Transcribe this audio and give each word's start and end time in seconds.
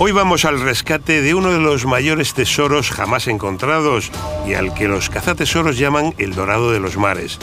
Hoy 0.00 0.12
vamos 0.12 0.44
al 0.44 0.60
rescate 0.60 1.22
de 1.22 1.34
uno 1.34 1.50
de 1.50 1.58
los 1.58 1.84
mayores 1.84 2.32
tesoros 2.32 2.92
jamás 2.92 3.26
encontrados 3.26 4.12
y 4.46 4.54
al 4.54 4.72
que 4.72 4.86
los 4.86 5.10
cazatesoros 5.10 5.76
llaman 5.76 6.14
el 6.18 6.36
dorado 6.36 6.70
de 6.70 6.78
los 6.78 6.96
mares. 6.96 7.40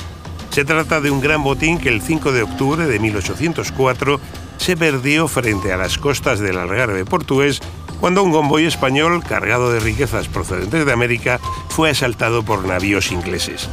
Se 0.51 0.63
trata 0.63 1.01
de 1.01 1.11
un 1.11 1.19
gran 1.19 1.43
botín 1.43 1.79
que 1.79 1.89
el 1.89 2.01
5 2.01 2.31
de 2.31 2.43
octubre 2.43 2.85
de 2.85 2.97
1804 2.97 4.21
se 4.55 4.77
perdió 4.77 5.27
frente 5.27 5.73
a 5.73 5.77
las 5.77 5.97
costas 5.97 6.39
del 6.39 6.57
Algarve 6.57 7.03
portugués 7.03 7.59
cuando 7.99 8.23
un 8.23 8.31
convoy 8.31 8.63
español 8.63 9.21
cargado 9.21 9.73
de 9.73 9.81
riquezas 9.81 10.29
procedentes 10.29 10.85
de 10.85 10.93
América 10.93 11.41
fue 11.67 11.89
asaltado 11.89 12.43
por 12.43 12.65
navíos 12.65 13.11
ingleses. 13.11 13.69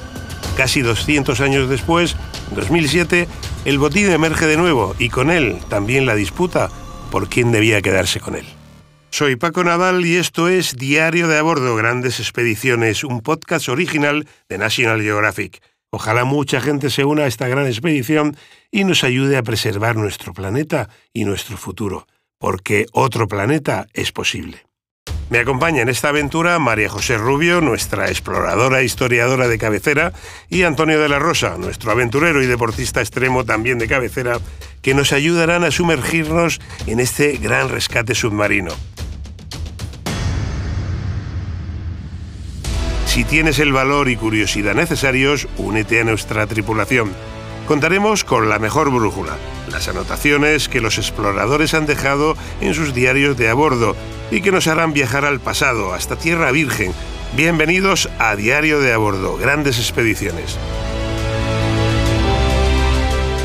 Casi 0.57 0.83
200 0.83 1.41
años 1.41 1.69
después, 1.69 2.17
en 2.51 2.57
2007, 2.57 3.29
el 3.65 3.79
botín 3.79 4.11
emerge 4.11 4.47
de 4.47 4.57
nuevo 4.57 4.97
y 4.99 5.09
con 5.09 5.31
él 5.31 5.61
también 5.69 6.05
la 6.05 6.17
disputa 6.17 6.69
por 7.13 7.29
quién 7.29 7.53
debía 7.53 7.81
quedarse 7.81 8.19
con 8.19 8.35
él. 8.35 8.47
Soy 9.13 9.37
Paco 9.37 9.63
Nadal 9.63 10.07
y 10.07 10.17
esto 10.17 10.49
es 10.49 10.75
Diario 10.75 11.29
de 11.29 11.37
a 11.37 11.43
bordo 11.43 11.77
Grandes 11.77 12.19
Expediciones, 12.19 13.05
un 13.05 13.21
podcast 13.21 13.69
original 13.69 14.27
de 14.49 14.57
National 14.57 15.03
Geographic. 15.03 15.61
Ojalá 15.91 16.25
mucha 16.25 16.63
gente 16.63 16.89
se 16.89 17.05
una 17.05 17.25
a 17.25 17.27
esta 17.27 17.47
gran 17.47 17.67
expedición 17.67 18.39
y 18.71 18.85
nos 18.85 19.05
ayude 19.05 19.37
a 19.37 19.43
preservar 19.43 19.97
nuestro 19.97 20.33
planeta 20.33 20.89
y 21.13 21.27
nuestro 21.27 21.59
futuro, 21.59 22.07
porque 22.39 22.87
otro 22.95 23.29
planeta 23.29 23.87
es 23.93 24.13
posible. 24.13 24.65
Me 25.29 25.41
acompaña 25.41 25.83
en 25.83 25.91
esta 25.91 26.09
aventura 26.09 26.59
María 26.59 26.89
José 26.89 27.19
Rubio, 27.19 27.61
nuestra 27.61 28.09
exploradora 28.09 28.81
e 28.81 28.85
historiadora 28.87 29.47
de 29.47 29.59
cabecera, 29.59 30.15
y 30.49 30.63
Antonio 30.63 30.99
de 30.99 31.11
la 31.11 31.19
Rosa, 31.19 31.59
nuestro 31.59 31.93
aventurero 31.93 32.43
y 32.43 32.47
deportista 32.47 33.01
extremo 33.01 33.45
también 33.45 33.79
de 33.79 33.89
cabecera, 33.89 34.39
que 34.81 34.95
nos 34.95 35.13
ayudarán 35.13 35.65
a 35.65 35.71
sumergirnos 35.71 36.61
en 36.87 36.99
este 36.99 37.37
gran 37.37 37.69
rescate 37.69 38.15
submarino. 38.15 38.73
Si 43.13 43.25
tienes 43.25 43.59
el 43.59 43.75
valor 43.75 44.09
y 44.09 44.17
curiosidad 44.17 44.75
necesarios, 44.75 45.47
únete 45.59 46.01
a 46.01 46.05
nuestra 46.05 46.47
tripulación. 46.47 47.13
Contaremos 47.69 48.25
con 48.25 48.49
la 48.49 48.59
mejor 48.59 48.91
brújula, 48.91 49.37
las 49.71 49.87
anotaciones 49.87 50.71
que 50.71 50.81
los 50.81 50.97
exploradores 50.97 51.75
han 51.75 51.85
dejado 51.85 52.39
en 52.63 52.73
sus 52.73 52.95
diarios 52.95 53.37
de 53.37 53.51
a 53.51 53.55
bordo 53.55 53.95
y 54.31 54.41
que 54.41 54.51
nos 54.51 54.67
harán 54.67 54.95
viajar 54.95 55.27
al 55.27 55.41
pasado, 55.41 55.93
hasta 55.93 56.17
Tierra 56.17 56.53
Virgen. 56.53 56.95
Bienvenidos 57.37 58.09
a 58.19 58.35
Diario 58.35 58.81
de 58.81 58.95
a 58.95 58.99
grandes 59.39 59.77
expediciones. 59.79 60.57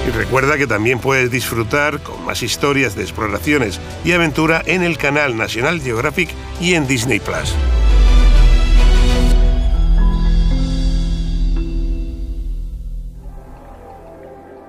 Y 0.08 0.12
recuerda 0.12 0.58
que 0.58 0.68
también 0.68 1.00
puedes 1.00 1.30
disfrutar 1.30 2.00
con 2.00 2.24
más 2.24 2.42
historias 2.42 2.96
de 2.96 3.04
exploraciones 3.04 3.82
y 4.06 4.14
aventura 4.14 4.64
en 4.66 4.84
el 4.84 4.98
canal 4.98 5.36
National 5.36 5.82
Geographic 5.82 6.30
y 6.62 6.76
en 6.76 6.88
Disney 6.88 7.20
Plus. 7.20 7.54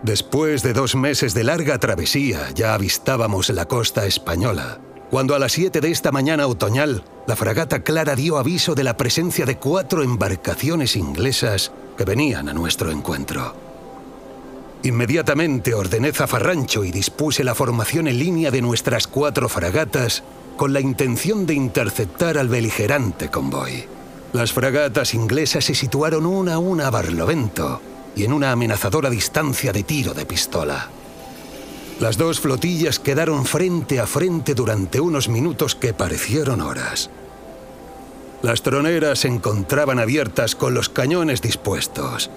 Después 0.09 0.63
de 0.63 0.73
dos 0.73 0.97
meses 0.97 1.35
de 1.35 1.45
larga 1.45 1.77
travesía, 1.77 2.49
ya 2.55 2.73
avistábamos 2.73 3.51
la 3.51 3.67
costa 3.69 4.07
española, 4.07 4.81
cuando 5.11 5.35
a 5.35 5.39
las 5.39 5.53
7 5.53 5.83
de 5.83 5.91
esta 5.91 6.11
mañana 6.13 6.47
otoñal, 6.47 7.05
la 7.27 7.37
fragata 7.37 7.81
Clara 7.81 8.17
dio 8.17 8.39
aviso 8.39 8.75
de 8.75 8.85
la 8.85 8.97
presencia 8.97 9.45
de 9.45 9.59
cuatro 9.59 10.03
embarcaciones 10.03 10.97
inglesas 10.97 11.73
que 11.99 12.07
venían 12.07 12.49
a 12.49 12.55
nuestro 12.55 12.91
encuentro. 12.91 13.55
Inmediatamente 14.83 15.75
ordené 15.75 16.11
zafarrancho 16.15 16.85
y 16.85 16.91
dispuse 16.91 17.45
la 17.45 17.55
formación 17.55 18.09
en 18.09 18.19
línea 18.19 18.51
de 18.51 18.63
nuestras 18.63 19.09
cuatro 19.09 19.51
fragatas 19.51 20.23
con 20.57 20.73
la 20.73 20.81
intención 20.81 21.45
de 21.45 21.53
interceptar 21.53 22.39
al 22.39 22.49
beligerante 22.49 23.29
convoy. 23.29 23.85
Las 24.33 24.55
fragatas 24.55 25.13
inglesas 25.13 25.67
se 25.67 25.75
situaron 25.75 26.25
una 26.25 26.55
a 26.55 26.59
una 26.59 26.87
a 26.87 26.91
Barlovento, 26.91 27.83
y 28.19 28.25
en 28.25 28.33
una 28.33 28.51
amenazadora 28.51 29.11
distancia 29.11 29.73
de 29.73 29.85
tiro 29.85 30.13
de 30.13 30.27
pistola. 30.27 30.89
Las 32.01 32.19
dos 32.19 32.41
flotillas 32.41 32.99
quedaron 32.99 33.45
frente 33.45 34.01
a 34.01 34.07
frente 34.07 34.55
durante 34.55 35.01
unos 35.01 35.29
minutos 35.29 35.77
que 35.77 35.95
parecieron 35.95 36.61
horas. 36.61 37.11
Las 38.43 38.63
troneras 38.63 39.21
se 39.21 39.29
encontraban 39.29 40.01
abiertas 40.01 40.57
con 40.57 40.75
los 40.75 40.89
cañones 40.89 41.43
dispuestos. 41.43 42.29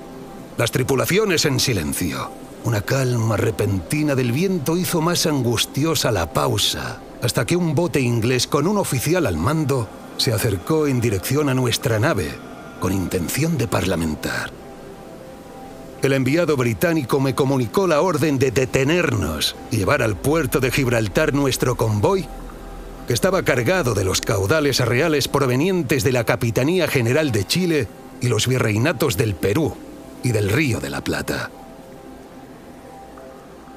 Las 0.58 0.72
tripulaciones 0.72 1.46
en 1.46 1.60
silencio. 1.60 2.30
Una 2.64 2.82
calma 2.82 3.36
repentina 3.38 4.14
del 4.14 4.32
viento 4.32 4.78
hizo 4.78 5.02
más 5.02 5.26
angustiosa 5.26 6.12
la 6.12 6.32
pausa, 6.32 7.00
hasta 7.24 7.46
que 7.46 7.56
un 7.56 7.74
bote 7.74 8.00
inglés 8.00 8.46
con 8.46 8.68
un 8.68 8.78
oficial 8.78 9.26
al 9.26 9.38
mando 9.38 9.88
se 10.18 10.32
acercó 10.32 10.86
en 10.86 11.02
dirección 11.02 11.50
a 11.50 11.56
nuestra 11.56 12.00
nave, 12.00 12.30
con 12.80 12.94
intención 12.94 13.58
de 13.58 13.68
parlamentar. 13.68 14.61
El 16.02 16.14
enviado 16.14 16.58
británico 16.58 17.20
me 17.20 17.36
comunicó 17.36 17.86
la 17.86 18.02
orden 18.02 18.40
de 18.40 18.50
detenernos 18.50 19.56
y 19.70 19.78
llevar 19.78 20.02
al 20.02 20.16
puerto 20.16 20.60
de 20.60 20.72
Gibraltar 20.72 21.34
nuestro 21.34 21.76
convoy, 21.76 22.28
que 23.08 23.14
estaba 23.14 23.44
cargado 23.44 23.94
de 23.94 24.04
los 24.04 24.20
caudales 24.20 24.80
reales 24.80 25.28
provenientes 25.28 26.04
de 26.04 26.12
la 26.12 26.24
Capitanía 26.24 26.88
General 26.88 27.32
de 27.32 27.46
Chile 27.46 27.88
y 28.20 28.30
los 28.30 28.48
virreinatos 28.48 29.16
del 29.16 29.36
Perú 29.36 29.76
y 30.24 30.32
del 30.32 30.50
Río 30.50 30.80
de 30.80 30.90
la 30.90 31.04
Plata. 31.04 31.52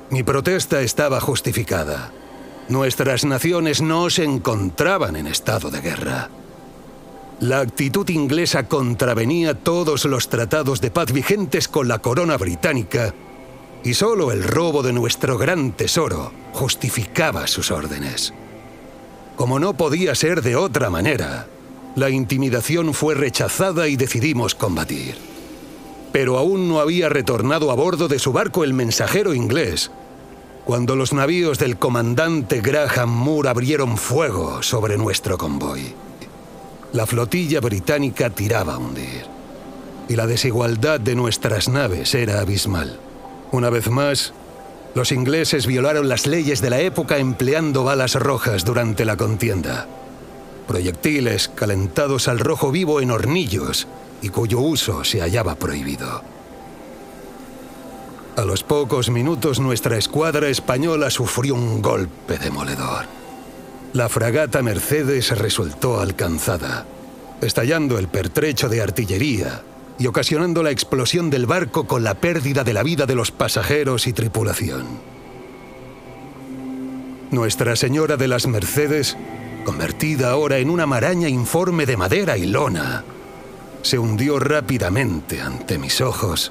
Mi 0.09 0.23
protesta 0.23 0.81
estaba 0.81 1.21
justificada. 1.21 2.11
Nuestras 2.69 3.27
naciones 3.27 3.83
no 3.83 4.09
se 4.09 4.25
encontraban 4.25 5.17
en 5.17 5.27
estado 5.27 5.71
de 5.71 5.81
guerra. 5.81 6.31
La 7.41 7.61
actitud 7.61 8.09
inglesa 8.11 8.69
contravenía 8.69 9.55
todos 9.55 10.05
los 10.05 10.29
tratados 10.29 10.81
de 10.81 10.91
paz 10.91 11.13
vigentes 11.13 11.67
con 11.67 11.89
la 11.89 11.99
corona 11.99 12.37
británica 12.37 13.13
y 13.83 13.95
solo 13.95 14.31
el 14.31 14.45
robo 14.45 14.83
de 14.83 14.93
nuestro 14.93 15.37
gran 15.37 15.73
tesoro 15.73 16.33
justificaba 16.53 17.47
sus 17.49 17.71
órdenes. 17.71 18.33
Como 19.37 19.59
no 19.59 19.75
podía 19.75 20.15
ser 20.15 20.43
de 20.43 20.55
otra 20.55 20.91
manera, 20.91 21.49
la 21.97 22.09
intimidación 22.09 22.95
fue 22.95 23.15
rechazada 23.15 23.89
y 23.89 23.97
decidimos 23.97 24.55
combatir. 24.55 25.17
Pero 26.13 26.39
aún 26.39 26.69
no 26.69 26.79
había 26.79 27.09
retornado 27.09 27.73
a 27.73 27.75
bordo 27.75 28.07
de 28.07 28.21
su 28.21 28.33
barco 28.33 28.63
el 28.63 28.75
mensajero 28.75 29.35
inglés, 29.35 29.91
cuando 30.65 30.95
los 30.95 31.13
navíos 31.13 31.59
del 31.59 31.79
comandante 31.79 32.61
Graham 32.61 33.11
Moore 33.11 33.49
abrieron 33.49 33.99
fuego 33.99 34.63
sobre 34.63 34.97
nuestro 34.97 35.37
convoy 35.37 35.95
la 36.95 37.07
flotilla 37.07 37.61
británica 37.61 38.31
tiraba 38.31 38.75
a 38.75 38.79
hundir. 38.79 39.27
Y 40.09 40.15
la 40.15 40.29
desigualdad 40.29 41.01
de 41.01 41.17
nuestras 41.17 41.69
naves 41.69 42.15
era 42.15 42.41
abismal. 42.41 43.01
Una 43.51 43.69
vez 43.69 43.91
más, 43.91 44.33
los 44.95 45.11
ingleses 45.11 45.67
violaron 45.67 46.09
las 46.09 46.29
leyes 46.29 46.63
de 46.63 46.71
la 46.71 46.79
época 46.79 47.19
empleando 47.19 47.83
balas 47.83 48.15
rojas 48.15 48.65
durante 48.65 49.05
la 49.05 49.17
contienda. 49.17 49.89
Proyectiles 50.69 51.49
calentados 51.49 52.29
al 52.29 52.39
rojo 52.39 52.71
vivo 52.71 53.01
en 53.01 53.11
hornillos 53.11 53.89
y 54.23 54.29
cuyo 54.29 54.61
uso 54.61 55.03
se 55.03 55.21
hallaba 55.21 55.57
prohibido. 55.57 56.23
A 58.37 58.45
los 58.45 58.63
pocos 58.63 59.11
minutos 59.11 59.59
nuestra 59.59 59.97
escuadra 59.99 60.49
española 60.49 61.11
sufrió 61.11 61.57
un 61.57 61.83
golpe 61.83 62.39
demoledor. 62.39 63.24
La 63.95 64.09
fragata 64.09 64.61
Mercedes 64.61 65.31
resultó 65.39 66.01
alcanzada, 66.01 66.85
estallando 67.41 67.97
el 67.97 68.09
pertrecho 68.09 68.69
de 68.69 68.83
artillería 68.83 69.63
y 70.01 70.09
ocasionando 70.09 70.65
la 70.65 70.73
explosión 70.73 71.31
del 71.31 71.47
barco 71.47 71.87
con 71.87 72.03
la 72.03 72.15
pérdida 72.15 72.65
de 72.65 72.73
la 72.73 72.83
vida 72.83 73.07
de 73.07 73.15
los 73.15 73.31
pasajeros 73.31 74.09
y 74.09 74.13
tripulación. 74.13 74.85
Nuestra 77.31 77.77
Señora 77.77 78.17
de 78.17 78.27
las 78.27 78.49
Mercedes, 78.49 79.17
convertida 79.65 80.33
ahora 80.33 80.59
en 80.59 80.71
una 80.71 80.87
maraña 80.87 81.29
informe 81.29 81.87
de 81.87 81.97
madera 81.97 82.37
y 82.37 82.47
lona, 82.47 83.05
se 83.83 83.97
hundió 83.97 84.41
rápidamente 84.41 85.41
ante 85.41 85.79
mis 85.79 86.01
ojos, 86.01 86.51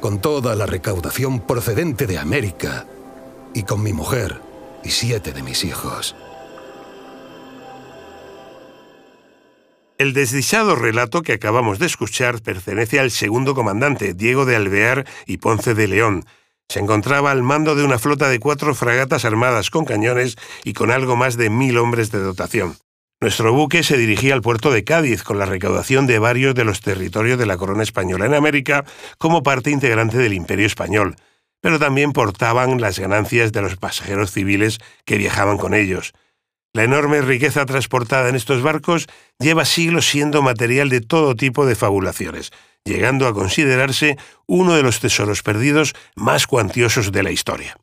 con 0.00 0.18
toda 0.18 0.56
la 0.56 0.66
recaudación 0.66 1.38
procedente 1.38 2.08
de 2.08 2.18
América 2.18 2.84
y 3.54 3.62
con 3.62 3.80
mi 3.80 3.92
mujer 3.92 4.40
y 4.82 4.90
siete 4.90 5.32
de 5.32 5.44
mis 5.44 5.62
hijos. 5.62 6.16
El 9.96 10.12
desdichado 10.12 10.74
relato 10.74 11.22
que 11.22 11.34
acabamos 11.34 11.78
de 11.78 11.86
escuchar 11.86 12.42
pertenece 12.42 12.98
al 12.98 13.12
segundo 13.12 13.54
comandante, 13.54 14.12
Diego 14.12 14.44
de 14.44 14.56
Alvear 14.56 15.06
y 15.24 15.36
Ponce 15.36 15.74
de 15.74 15.86
León. 15.86 16.24
Se 16.68 16.80
encontraba 16.80 17.30
al 17.30 17.44
mando 17.44 17.76
de 17.76 17.84
una 17.84 18.00
flota 18.00 18.28
de 18.28 18.40
cuatro 18.40 18.74
fragatas 18.74 19.24
armadas 19.24 19.70
con 19.70 19.84
cañones 19.84 20.34
y 20.64 20.72
con 20.72 20.90
algo 20.90 21.14
más 21.14 21.36
de 21.36 21.48
mil 21.48 21.78
hombres 21.78 22.10
de 22.10 22.18
dotación. 22.18 22.76
Nuestro 23.20 23.52
buque 23.52 23.84
se 23.84 23.96
dirigía 23.96 24.34
al 24.34 24.42
puerto 24.42 24.72
de 24.72 24.82
Cádiz 24.82 25.22
con 25.22 25.38
la 25.38 25.46
recaudación 25.46 26.08
de 26.08 26.18
varios 26.18 26.56
de 26.56 26.64
los 26.64 26.80
territorios 26.80 27.38
de 27.38 27.46
la 27.46 27.56
corona 27.56 27.84
española 27.84 28.26
en 28.26 28.34
América 28.34 28.84
como 29.18 29.44
parte 29.44 29.70
integrante 29.70 30.18
del 30.18 30.32
imperio 30.32 30.66
español, 30.66 31.14
pero 31.60 31.78
también 31.78 32.12
portaban 32.12 32.80
las 32.80 32.98
ganancias 32.98 33.52
de 33.52 33.62
los 33.62 33.76
pasajeros 33.76 34.32
civiles 34.32 34.80
que 35.04 35.18
viajaban 35.18 35.56
con 35.56 35.72
ellos. 35.72 36.14
La 36.74 36.82
enorme 36.82 37.22
riqueza 37.22 37.64
transportada 37.66 38.28
en 38.28 38.34
estos 38.34 38.60
barcos 38.60 39.06
lleva 39.38 39.64
siglos 39.64 40.08
siendo 40.08 40.42
material 40.42 40.88
de 40.88 41.00
todo 41.00 41.36
tipo 41.36 41.66
de 41.66 41.76
fabulaciones, 41.76 42.50
llegando 42.84 43.28
a 43.28 43.32
considerarse 43.32 44.18
uno 44.46 44.74
de 44.74 44.82
los 44.82 44.98
tesoros 44.98 45.44
perdidos 45.44 45.94
más 46.16 46.48
cuantiosos 46.48 47.12
de 47.12 47.22
la 47.22 47.30
historia. 47.30 47.76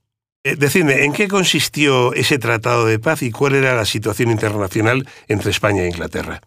Eh, 0.43 0.57
decidme, 0.57 1.05
¿en 1.05 1.13
qué 1.13 1.29
consistió 1.29 2.13
ese 2.13 2.37
tratado 2.37 2.85
de 2.85 2.99
paz 2.99 3.21
y 3.23 3.31
cuál 3.31 3.55
era 3.55 3.77
la 3.77 3.85
situación 3.85 4.29
internacional 4.29 5.07
entre 5.29 5.51
España 5.51 5.83
e 5.83 5.87
Inglaterra? 5.87 6.41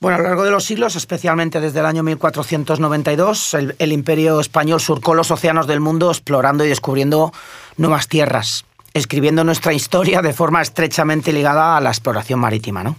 Bueno, 0.00 0.16
a 0.16 0.20
lo 0.20 0.28
largo 0.28 0.44
de 0.44 0.52
los 0.52 0.64
siglos, 0.64 0.96
especialmente 0.96 1.60
desde 1.60 1.80
el 1.80 1.86
año 1.86 2.02
1492, 2.02 3.52
el, 3.52 3.76
el, 3.78 3.92
imperio 3.92 4.40
español 4.40 4.80
surcó 4.80 5.14
los 5.14 5.30
océanos 5.30 5.66
del 5.66 5.80
mundo 5.80 6.10
explorando 6.10 6.64
y 6.64 6.70
descubriendo 6.70 7.32
nuevas 7.76 8.08
tierras 8.08 8.64
escribiendo 8.96 9.44
nuestra 9.44 9.72
historia 9.72 10.22
de 10.22 10.32
forma 10.32 10.62
estrechamente 10.62 11.32
ligada 11.32 11.76
a 11.76 11.80
la 11.80 11.90
exploración 11.90 12.40
marítima. 12.40 12.82
¿no? 12.82 12.96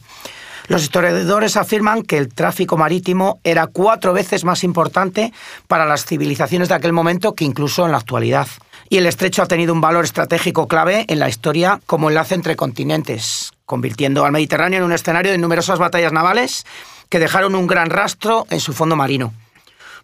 Los 0.67 0.83
historiadores 0.83 1.57
afirman 1.57 2.03
que 2.03 2.17
el 2.17 2.33
tráfico 2.33 2.77
marítimo 2.77 3.39
era 3.43 3.67
cuatro 3.67 4.13
veces 4.13 4.43
más 4.43 4.63
importante 4.63 5.33
para 5.67 5.85
las 5.85 6.05
civilizaciones 6.05 6.69
de 6.69 6.75
aquel 6.75 6.93
momento 6.93 7.33
que 7.33 7.45
incluso 7.45 7.85
en 7.85 7.91
la 7.91 7.97
actualidad. 7.97 8.47
Y 8.89 8.97
el 8.97 9.07
estrecho 9.07 9.41
ha 9.41 9.47
tenido 9.47 9.73
un 9.73 9.81
valor 9.81 10.05
estratégico 10.05 10.67
clave 10.67 11.05
en 11.07 11.19
la 11.19 11.29
historia 11.29 11.81
como 11.85 12.09
enlace 12.09 12.35
entre 12.35 12.55
continentes, 12.55 13.51
convirtiendo 13.65 14.23
al 14.23 14.31
Mediterráneo 14.31 14.79
en 14.79 14.85
un 14.85 14.93
escenario 14.93 15.31
de 15.31 15.37
numerosas 15.37 15.79
batallas 15.79 16.13
navales 16.13 16.65
que 17.09 17.19
dejaron 17.19 17.55
un 17.55 17.67
gran 17.67 17.89
rastro 17.89 18.45
en 18.49 18.59
su 18.59 18.73
fondo 18.73 18.95
marino. 18.95 19.33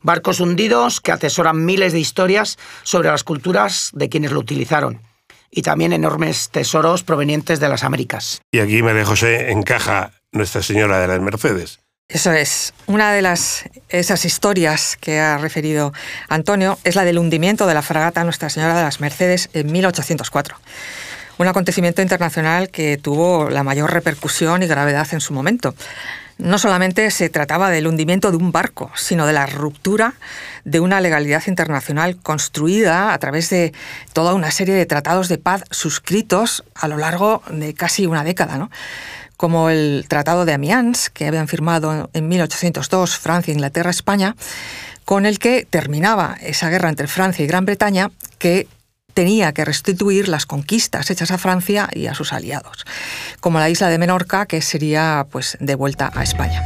Barcos 0.02 0.40
hundidos 0.40 1.02
que 1.02 1.12
atesoran 1.12 1.64
miles 1.64 1.94
de 1.94 2.00
historias 2.00 2.58
sobre 2.84 3.10
las 3.10 3.24
culturas 3.24 3.92
de 3.94 4.10
quienes 4.10 4.32
lo 4.32 4.40
utilizaron 4.40 5.00
y 5.54 5.62
también 5.62 5.94
enormes 5.94 6.50
tesoros 6.50 7.04
provenientes 7.04 7.60
de 7.60 7.70
las 7.70 7.84
Américas. 7.84 8.42
Y 8.52 8.60
aquí, 8.60 8.82
María 8.82 9.06
José, 9.06 9.52
encaja 9.52 10.12
Nuestra 10.32 10.64
Señora 10.64 11.00
de 11.00 11.08
las 11.08 11.22
Mercedes. 11.22 11.80
Eso 12.10 12.32
es. 12.32 12.74
Una 12.86 13.14
de 13.14 13.22
las 13.22 13.66
esas 13.90 14.26
historias 14.26 14.98
que 15.00 15.20
ha 15.20 15.38
referido 15.38 15.94
Antonio 16.28 16.78
es 16.84 16.96
la 16.96 17.06
del 17.06 17.18
hundimiento 17.18 17.66
de 17.66 17.74
la 17.74 17.82
fragata 17.82 18.24
Nuestra 18.24 18.50
Señora 18.50 18.76
de 18.76 18.84
las 18.84 19.00
Mercedes 19.00 19.50
en 19.54 19.72
1804. 19.72 20.58
Un 21.38 21.48
acontecimiento 21.48 22.02
internacional 22.02 22.70
que 22.70 22.98
tuvo 22.98 23.50
la 23.50 23.64
mayor 23.64 23.92
repercusión 23.92 24.62
y 24.62 24.68
gravedad 24.68 25.08
en 25.12 25.22
su 25.22 25.34
momento 25.34 25.74
no 26.38 26.58
solamente 26.58 27.10
se 27.12 27.30
trataba 27.30 27.70
del 27.70 27.88
hundimiento 27.88 28.32
de 28.32 28.38
un 28.38 28.52
barco, 28.52 28.92
sino 28.96 29.26
de 29.26 29.34
la 29.34 29.46
ruptura 29.46 30.16
de 30.66 30.80
una 30.80 31.02
legalidad 31.02 31.44
internacional 31.48 32.18
construida 32.18 33.14
a 33.14 33.20
través 33.20 33.50
de 33.50 33.74
toda 34.14 34.34
una 34.34 34.52
serie 34.52 34.76
de 34.76 34.86
tratados 34.86 35.28
de 35.28 35.38
paz 35.38 35.64
suscritos 35.72 36.64
a 36.76 36.88
lo 36.88 36.98
largo 36.98 37.44
de 37.50 37.74
casi 37.74 38.06
una 38.06 38.24
década, 38.24 38.58
¿no? 38.58 38.70
como 39.38 39.70
el 39.70 40.06
Tratado 40.08 40.46
de 40.46 40.54
Amiens, 40.54 41.10
que 41.10 41.28
habían 41.28 41.50
firmado 41.50 42.10
en 42.14 42.28
1802 42.30 43.18
Francia, 43.18 43.54
Inglaterra, 43.54 43.90
España, 43.90 44.38
con 45.04 45.26
el 45.26 45.38
que 45.40 45.68
terminaba 45.70 46.38
esa 46.42 46.70
guerra 46.70 46.88
entre 46.88 47.08
Francia 47.08 47.44
y 47.44 47.48
Gran 47.48 47.66
Bretaña, 47.66 48.10
que 48.38 48.68
tenía 49.14 49.54
que 49.54 49.66
restituir 49.66 50.28
las 50.28 50.46
conquistas 50.46 51.10
hechas 51.10 51.32
a 51.32 51.38
Francia 51.38 51.90
y 51.94 52.08
a 52.08 52.14
sus 52.14 52.34
aliados, 52.34 52.86
como 53.40 53.60
la 53.60 53.70
isla 53.70 53.90
de 53.90 53.98
Menorca, 53.98 54.46
que 54.46 54.62
sería 54.62 55.28
pues 55.32 55.58
de 55.60 55.76
vuelta 55.76 56.12
a 56.14 56.24
España. 56.24 56.62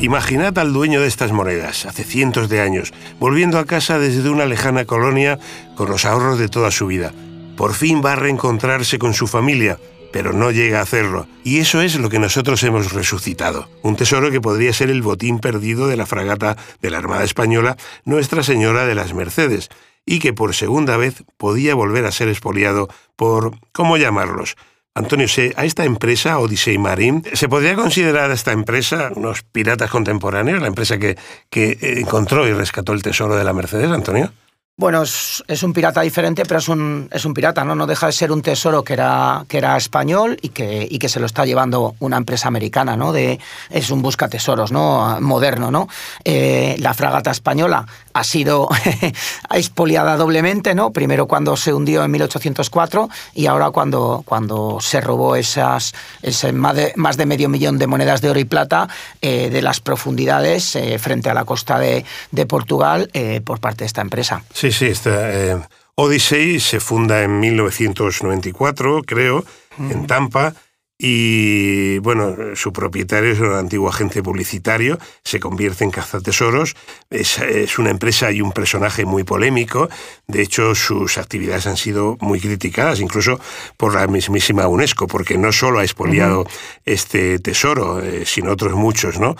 Imaginad 0.00 0.56
al 0.58 0.72
dueño 0.72 1.00
de 1.00 1.08
estas 1.08 1.32
monedas, 1.32 1.84
hace 1.84 2.04
cientos 2.04 2.48
de 2.48 2.60
años, 2.60 2.92
volviendo 3.18 3.58
a 3.58 3.66
casa 3.66 3.98
desde 3.98 4.30
una 4.30 4.46
lejana 4.46 4.84
colonia 4.84 5.40
con 5.74 5.90
los 5.90 6.04
ahorros 6.04 6.38
de 6.38 6.48
toda 6.48 6.70
su 6.70 6.86
vida. 6.86 7.12
Por 7.56 7.74
fin 7.74 8.00
va 8.04 8.12
a 8.12 8.16
reencontrarse 8.16 9.00
con 9.00 9.12
su 9.12 9.26
familia, 9.26 9.80
pero 10.12 10.32
no 10.32 10.50
llega 10.50 10.78
a 10.78 10.82
hacerlo. 10.82 11.26
Y 11.44 11.58
eso 11.58 11.82
es 11.82 11.96
lo 11.96 12.08
que 12.08 12.18
nosotros 12.18 12.62
hemos 12.62 12.92
resucitado. 12.92 13.68
Un 13.82 13.96
tesoro 13.96 14.30
que 14.30 14.40
podría 14.40 14.72
ser 14.72 14.90
el 14.90 15.02
botín 15.02 15.38
perdido 15.38 15.86
de 15.86 15.96
la 15.96 16.06
fragata 16.06 16.56
de 16.80 16.90
la 16.90 16.98
Armada 16.98 17.24
Española 17.24 17.76
Nuestra 18.04 18.42
Señora 18.42 18.86
de 18.86 18.94
las 18.94 19.14
Mercedes, 19.14 19.68
y 20.04 20.20
que 20.20 20.32
por 20.32 20.54
segunda 20.54 20.96
vez 20.96 21.22
podía 21.36 21.74
volver 21.74 22.06
a 22.06 22.12
ser 22.12 22.28
expoliado 22.28 22.88
por, 23.16 23.52
¿cómo 23.72 23.98
llamarlos? 23.98 24.56
Antonio, 24.94 25.26
a 25.54 25.64
esta 25.64 25.84
empresa, 25.84 26.38
Odyssey 26.38 26.76
Marine, 26.76 27.22
¿se 27.34 27.48
podría 27.48 27.76
considerar 27.76 28.30
a 28.30 28.34
esta 28.34 28.52
empresa 28.52 29.12
unos 29.14 29.42
piratas 29.42 29.90
contemporáneos, 29.90 30.60
la 30.60 30.66
empresa 30.66 30.98
que, 30.98 31.16
que 31.50 31.78
encontró 32.00 32.48
y 32.48 32.52
rescató 32.52 32.94
el 32.94 33.02
tesoro 33.02 33.36
de 33.36 33.44
la 33.44 33.52
Mercedes, 33.52 33.90
Antonio? 33.90 34.32
Bueno, 34.80 35.02
es, 35.02 35.62
un 35.64 35.72
pirata 35.72 36.02
diferente, 36.02 36.44
pero 36.46 36.60
es 36.60 36.68
un, 36.68 37.08
es 37.10 37.24
un 37.24 37.34
pirata, 37.34 37.64
¿no? 37.64 37.74
No 37.74 37.84
deja 37.84 38.06
de 38.06 38.12
ser 38.12 38.30
un 38.30 38.42
tesoro 38.42 38.84
que 38.84 38.92
era, 38.92 39.44
que 39.48 39.58
era 39.58 39.76
español 39.76 40.38
y 40.40 40.50
que, 40.50 40.86
y 40.88 41.00
que 41.00 41.08
se 41.08 41.18
lo 41.18 41.26
está 41.26 41.44
llevando 41.44 41.96
una 41.98 42.16
empresa 42.16 42.46
americana, 42.46 42.96
¿no? 42.96 43.12
De, 43.12 43.40
es 43.70 43.90
un 43.90 44.02
busca 44.02 44.28
tesoros, 44.28 44.70
¿no? 44.70 45.20
Moderno, 45.20 45.72
¿no? 45.72 45.88
Eh, 46.24 46.76
la 46.78 46.94
fragata 46.94 47.32
española 47.32 47.86
ha 48.12 48.22
sido 48.22 48.68
expoliada 49.52 50.16
doblemente, 50.16 50.76
¿no? 50.76 50.92
Primero 50.92 51.26
cuando 51.26 51.56
se 51.56 51.74
hundió 51.74 52.04
en 52.04 52.12
1804 52.12 53.08
y 53.34 53.46
ahora 53.46 53.70
cuando, 53.70 54.22
cuando 54.24 54.78
se 54.80 55.00
robó 55.00 55.34
esas, 55.34 55.92
ese 56.22 56.52
más, 56.52 56.76
de, 56.76 56.92
más 56.94 57.16
de 57.16 57.26
medio 57.26 57.48
millón 57.48 57.78
de 57.78 57.88
monedas 57.88 58.20
de 58.20 58.30
oro 58.30 58.38
y 58.38 58.44
plata 58.44 58.88
eh, 59.22 59.50
de 59.50 59.60
las 59.60 59.80
profundidades 59.80 60.76
eh, 60.76 61.00
frente 61.00 61.30
a 61.30 61.34
la 61.34 61.44
costa 61.44 61.80
de, 61.80 62.04
de 62.30 62.46
Portugal 62.46 63.10
por 63.44 63.58
parte 63.58 63.82
de 63.82 63.86
esta 63.86 64.02
empresa. 64.02 64.44
Sí, 64.52 64.67
Sí, 64.68 64.72
sí, 64.72 64.86
está. 64.88 65.32
Eh, 65.32 65.56
Odyssey 65.94 66.60
se 66.60 66.78
funda 66.78 67.22
en 67.22 67.40
1994, 67.40 69.02
creo, 69.06 69.42
en 69.78 70.06
Tampa. 70.06 70.52
Y 70.98 71.98
bueno, 72.00 72.36
su 72.54 72.70
propietario 72.70 73.32
es 73.32 73.40
un 73.40 73.54
antiguo 73.54 73.88
agente 73.88 74.22
publicitario, 74.22 74.98
se 75.24 75.40
convierte 75.40 75.84
en 75.84 75.90
cazatesoros, 75.90 76.76
es, 77.08 77.38
es 77.38 77.78
una 77.78 77.90
empresa 77.90 78.30
y 78.30 78.42
un 78.42 78.52
personaje 78.52 79.06
muy 79.06 79.24
polémico, 79.24 79.88
de 80.26 80.42
hecho 80.42 80.74
sus 80.74 81.16
actividades 81.16 81.68
han 81.68 81.76
sido 81.76 82.18
muy 82.20 82.40
criticadas, 82.40 82.98
incluso 82.98 83.40
por 83.76 83.94
la 83.94 84.08
mismísima 84.08 84.66
UNESCO, 84.66 85.06
porque 85.06 85.38
no 85.38 85.52
solo 85.52 85.78
ha 85.78 85.84
expoliado 85.84 86.46
este 86.84 87.38
tesoro, 87.38 88.02
eh, 88.02 88.24
sino 88.26 88.50
otros 88.50 88.72
muchos, 88.74 89.20
¿no? 89.20 89.36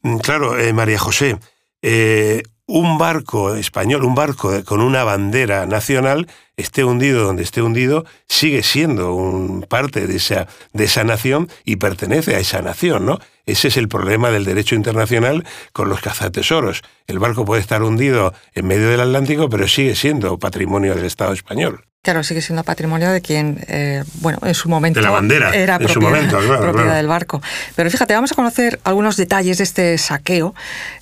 Mm, 0.00 0.16
claro, 0.16 0.58
eh, 0.58 0.72
María 0.72 0.98
José, 0.98 1.38
eh, 1.82 2.42
un 2.72 2.96
barco 2.96 3.54
español, 3.54 4.02
un 4.02 4.14
barco 4.14 4.64
con 4.64 4.80
una 4.80 5.04
bandera 5.04 5.66
nacional, 5.66 6.26
esté 6.56 6.84
hundido 6.84 7.24
donde 7.24 7.42
esté 7.42 7.62
hundido, 7.62 8.04
sigue 8.28 8.62
siendo 8.62 9.14
un 9.14 9.62
parte 9.62 10.06
de 10.06 10.16
esa, 10.16 10.48
de 10.72 10.84
esa 10.84 11.04
nación 11.04 11.48
y 11.64 11.76
pertenece 11.76 12.34
a 12.34 12.38
esa 12.38 12.62
nación, 12.62 13.06
¿no? 13.06 13.18
Ese 13.46 13.68
es 13.68 13.76
el 13.76 13.88
problema 13.88 14.30
del 14.30 14.44
derecho 14.44 14.74
internacional 14.74 15.44
con 15.72 15.88
los 15.88 16.00
cazatesoros. 16.00 16.82
El 17.06 17.18
barco 17.18 17.44
puede 17.44 17.60
estar 17.60 17.82
hundido 17.82 18.34
en 18.54 18.66
medio 18.66 18.88
del 18.88 19.00
Atlántico, 19.00 19.48
pero 19.48 19.66
sigue 19.66 19.96
siendo 19.96 20.38
patrimonio 20.38 20.94
del 20.94 21.04
Estado 21.04 21.32
español. 21.32 21.84
Claro, 22.04 22.24
sigue 22.24 22.42
siendo 22.42 22.64
patrimonio 22.64 23.12
de 23.12 23.20
quien, 23.20 23.64
eh, 23.68 24.02
bueno, 24.14 24.40
en 24.42 24.54
su 24.54 24.68
momento 24.68 24.98
de 24.98 25.04
la 25.04 25.10
bandera, 25.10 25.54
era 25.54 25.74
en 25.74 25.86
propiedad, 25.86 25.94
su 25.94 26.00
momento, 26.00 26.38
claro, 26.38 26.46
propiedad 26.48 26.72
claro. 26.72 26.96
del 26.96 27.06
barco. 27.06 27.40
Pero 27.76 27.90
fíjate, 27.90 28.12
vamos 28.14 28.32
a 28.32 28.34
conocer 28.34 28.80
algunos 28.82 29.16
detalles 29.16 29.58
de 29.58 29.64
este 29.64 29.98
saqueo, 29.98 30.52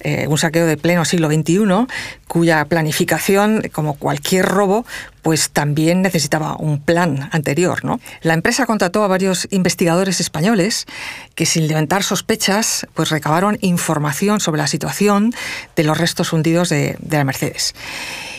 eh, 0.00 0.26
un 0.28 0.36
saqueo 0.36 0.66
de 0.66 0.76
pleno 0.76 1.06
siglo 1.06 1.28
XXI, 1.28 1.86
cuya 2.28 2.66
planificación, 2.66 3.62
como 3.72 3.94
cualquier 3.94 4.44
robo, 4.44 4.84
pues 5.22 5.50
también 5.50 6.02
necesitaba 6.02 6.56
un 6.56 6.80
plan 6.80 7.28
anterior. 7.32 7.84
¿no? 7.84 8.00
La 8.22 8.34
empresa 8.34 8.66
contrató 8.66 9.04
a 9.04 9.08
varios 9.08 9.48
investigadores 9.50 10.20
españoles 10.20 10.86
que, 11.34 11.46
sin 11.46 11.66
levantar 11.68 12.02
sospechas, 12.02 12.86
pues 12.94 13.10
recabaron 13.10 13.58
información 13.60 14.40
sobre 14.40 14.60
la 14.60 14.66
situación 14.66 15.32
de 15.76 15.84
los 15.84 15.98
restos 15.98 16.32
hundidos 16.32 16.68
de, 16.68 16.96
de 17.00 17.16
la 17.16 17.24
Mercedes. 17.24 17.74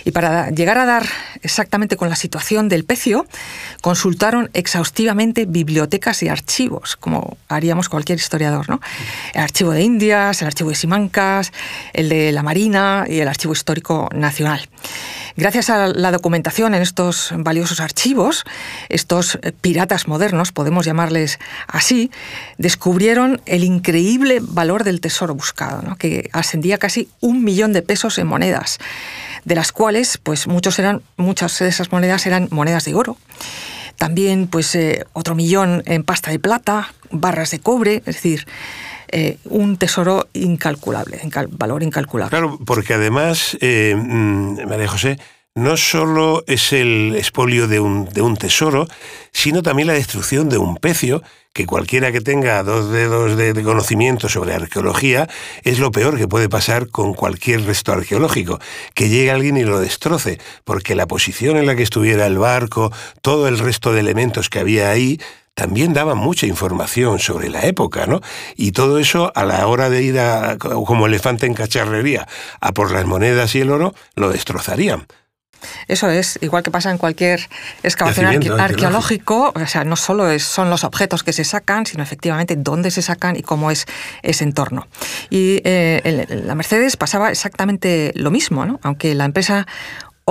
Y 0.05 0.11
para 0.11 0.49
llegar 0.49 0.77
a 0.77 0.85
dar 0.85 1.05
exactamente 1.41 1.97
con 1.97 2.09
la 2.09 2.15
situación 2.15 2.69
del 2.69 2.85
pecio, 2.85 3.25
consultaron 3.81 4.49
exhaustivamente 4.53 5.45
bibliotecas 5.45 6.23
y 6.23 6.29
archivos, 6.29 6.95
como 6.95 7.37
haríamos 7.47 7.89
cualquier 7.89 8.19
historiador. 8.19 8.69
¿no? 8.69 8.81
El 9.33 9.41
archivo 9.41 9.71
de 9.71 9.81
Indias, 9.81 10.41
el 10.41 10.47
archivo 10.47 10.69
de 10.69 10.75
Simancas, 10.75 11.51
el 11.93 12.09
de 12.09 12.31
la 12.31 12.43
Marina 12.43 13.05
y 13.07 13.19
el 13.19 13.27
archivo 13.27 13.53
histórico 13.53 14.09
nacional. 14.13 14.67
Gracias 15.37 15.69
a 15.69 15.87
la 15.87 16.11
documentación 16.11 16.75
en 16.75 16.81
estos 16.81 17.33
valiosos 17.37 17.79
archivos, 17.79 18.43
estos 18.89 19.39
piratas 19.61 20.07
modernos, 20.07 20.51
podemos 20.51 20.85
llamarles 20.85 21.39
así, 21.67 22.11
descubrieron 22.57 23.41
el 23.45 23.63
increíble 23.63 24.39
valor 24.41 24.83
del 24.83 24.99
tesoro 24.99 25.33
buscado, 25.33 25.81
¿no? 25.81 25.95
que 25.95 26.29
ascendía 26.33 26.77
casi 26.77 27.09
un 27.21 27.43
millón 27.43 27.71
de 27.71 27.81
pesos 27.81 28.17
en 28.17 28.27
monedas 28.27 28.77
de 29.45 29.55
las 29.55 29.71
cuales 29.71 30.17
pues 30.17 30.47
muchos 30.47 30.79
eran, 30.79 31.01
muchas 31.17 31.57
de 31.59 31.67
esas 31.67 31.91
monedas 31.91 32.25
eran 32.25 32.47
monedas 32.51 32.85
de 32.85 32.93
oro. 32.93 33.17
También 33.97 34.47
pues 34.47 34.73
eh, 34.75 35.05
otro 35.13 35.35
millón 35.35 35.83
en 35.85 36.03
pasta 36.03 36.31
de 36.31 36.39
plata, 36.39 36.93
barras 37.11 37.51
de 37.51 37.59
cobre, 37.59 37.97
es 37.97 38.15
decir, 38.15 38.47
eh, 39.09 39.37
un 39.45 39.77
tesoro 39.77 40.27
incalculable, 40.33 41.19
incal 41.23 41.47
valor 41.47 41.83
incalculable. 41.83 42.29
Claro, 42.29 42.57
porque 42.65 42.93
además, 42.93 43.57
eh, 43.59 43.93
María 43.95 44.87
José, 44.87 45.19
no 45.55 45.75
solo 45.75 46.43
es 46.47 46.71
el 46.71 47.15
expolio 47.17 47.67
de 47.67 47.79
un, 47.79 48.05
de 48.05 48.21
un 48.21 48.37
tesoro, 48.37 48.87
sino 49.33 49.61
también 49.61 49.87
la 49.87 49.93
destrucción 49.93 50.49
de 50.49 50.57
un 50.57 50.77
pecio, 50.77 51.21
que 51.53 51.65
cualquiera 51.65 52.13
que 52.13 52.21
tenga 52.21 52.63
dos 52.63 52.91
dedos 52.91 53.35
de, 53.35 53.51
de, 53.51 53.63
conocimiento 53.63 54.29
sobre 54.29 54.53
arqueología 54.53 55.27
es 55.63 55.79
lo 55.79 55.91
peor 55.91 56.17
que 56.17 56.29
puede 56.29 56.47
pasar 56.47 56.87
con 56.87 57.13
cualquier 57.13 57.65
resto 57.65 57.91
arqueológico, 57.91 58.59
que 58.93 59.09
llegue 59.09 59.31
alguien 59.31 59.57
y 59.57 59.65
lo 59.65 59.81
destroce, 59.81 60.39
porque 60.63 60.95
la 60.95 61.07
posición 61.07 61.57
en 61.57 61.65
la 61.65 61.75
que 61.75 61.83
estuviera 61.83 62.25
el 62.25 62.37
barco, 62.37 62.93
todo 63.21 63.49
el 63.49 63.59
resto 63.59 63.91
de 63.91 63.99
elementos 63.99 64.49
que 64.49 64.59
había 64.59 64.89
ahí, 64.89 65.19
también 65.53 65.91
daban 65.93 66.17
mucha 66.17 66.47
información 66.47 67.19
sobre 67.19 67.49
la 67.49 67.65
época, 67.65 68.05
¿no? 68.07 68.21
Y 68.55 68.71
todo 68.71 68.99
eso 68.99 69.33
a 69.35 69.43
la 69.43 69.67
hora 69.67 69.89
de 69.89 70.01
ir 70.01 70.17
a, 70.17 70.57
como 70.57 71.07
elefante 71.07 71.45
en 71.45 71.53
cacharrería 71.53 72.25
a 72.61 72.71
por 72.71 72.91
las 72.91 73.05
monedas 73.05 73.53
y 73.55 73.59
el 73.59 73.71
oro, 73.71 73.93
lo 74.15 74.29
destrozarían. 74.29 75.05
Eso 75.87 76.09
es, 76.09 76.39
igual 76.41 76.63
que 76.63 76.71
pasa 76.71 76.91
en 76.91 76.97
cualquier 76.97 77.47
excavación 77.83 78.27
arque 78.27 78.49
arqueológico, 78.49 79.53
o 79.55 79.67
sea, 79.67 79.83
no 79.83 79.95
solo 79.95 80.29
es, 80.29 80.43
son 80.43 80.69
los 80.69 80.83
objetos 80.83 81.23
que 81.23 81.33
se 81.33 81.43
sacan, 81.43 81.85
sino 81.85 82.03
efectivamente 82.03 82.55
dónde 82.55 82.91
se 82.91 83.01
sacan 83.01 83.35
y 83.35 83.41
cómo 83.41 83.71
es 83.71 83.85
ese 84.23 84.43
entorno. 84.43 84.87
Y 85.29 85.61
eh, 85.63 86.01
en 86.03 86.47
la 86.47 86.55
Mercedes 86.55 86.97
pasaba 86.97 87.31
exactamente 87.31 88.11
lo 88.15 88.31
mismo, 88.31 88.65
¿no? 88.65 88.79
aunque 88.83 89.15
la 89.15 89.25
empresa 89.25 89.67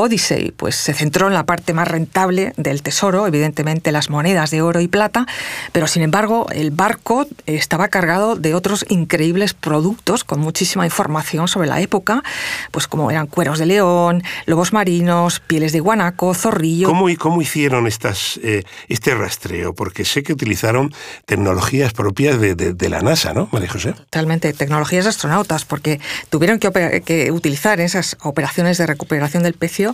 Odyssey 0.01 0.53
pues 0.53 0.75
se 0.75 0.95
centró 0.95 1.29
en 1.29 1.35
la 1.35 1.45
parte 1.45 1.73
más 1.73 1.89
rentable 1.89 2.53
del 2.57 2.83
tesoro, 2.83 3.27
evidentemente 3.27 3.93
las 3.93 4.11
monedas 4.11 4.51
de 4.51 4.63
oro 4.63 4.81
y 4.81 4.89
plata, 4.89 5.27
pero 5.73 5.87
sin 5.87 6.03
embargo 6.03 6.47
el 6.53 6.71
barco 6.71 7.27
estaba 7.47 7.89
cargado 7.89 8.37
de 8.37 8.55
otros 8.55 8.85
increíbles 8.89 9.55
productos 9.55 10.25
con 10.25 10.41
muchísima 10.41 10.85
información 10.85 11.49
sobre 11.49 11.69
la 11.69 11.81
época, 11.81 12.23
pues 12.71 12.87
como 12.87 13.11
eran 13.11 13.27
cueros 13.27 13.59
de 13.59 13.67
león, 13.67 14.23
lobos 14.47 14.73
marinos, 14.73 15.41
pieles 15.41 15.73
de 15.73 15.81
guanaco, 15.81 16.35
zorrillo. 16.35 16.89
¿Cómo, 16.89 17.07
cómo 17.19 17.43
hicieron 17.43 17.87
estas, 17.87 18.39
eh, 18.43 18.65
este 18.89 19.15
rastreo? 19.15 19.75
Porque 19.75 20.05
sé 20.05 20.23
que 20.23 20.33
utilizaron 20.33 20.93
tecnologías 21.27 21.93
propias 21.93 22.41
de, 22.41 22.55
de, 22.55 22.75
de, 22.75 22.89
la 22.89 23.01
NASA, 23.01 23.33
¿no, 23.33 23.49
María 23.53 23.69
José? 23.69 23.93
Totalmente, 23.93 24.53
tecnologías 24.53 25.07
astronautas, 25.07 25.65
porque 25.65 26.01
tuvieron 26.29 26.59
que, 26.59 27.03
que 27.05 27.33
utilizar 27.33 27.81
esas 27.81 28.17
operaciones 28.23 28.79
de 28.79 28.87
recuperación 28.87 29.43
del 29.43 29.55
pecio 29.55 29.90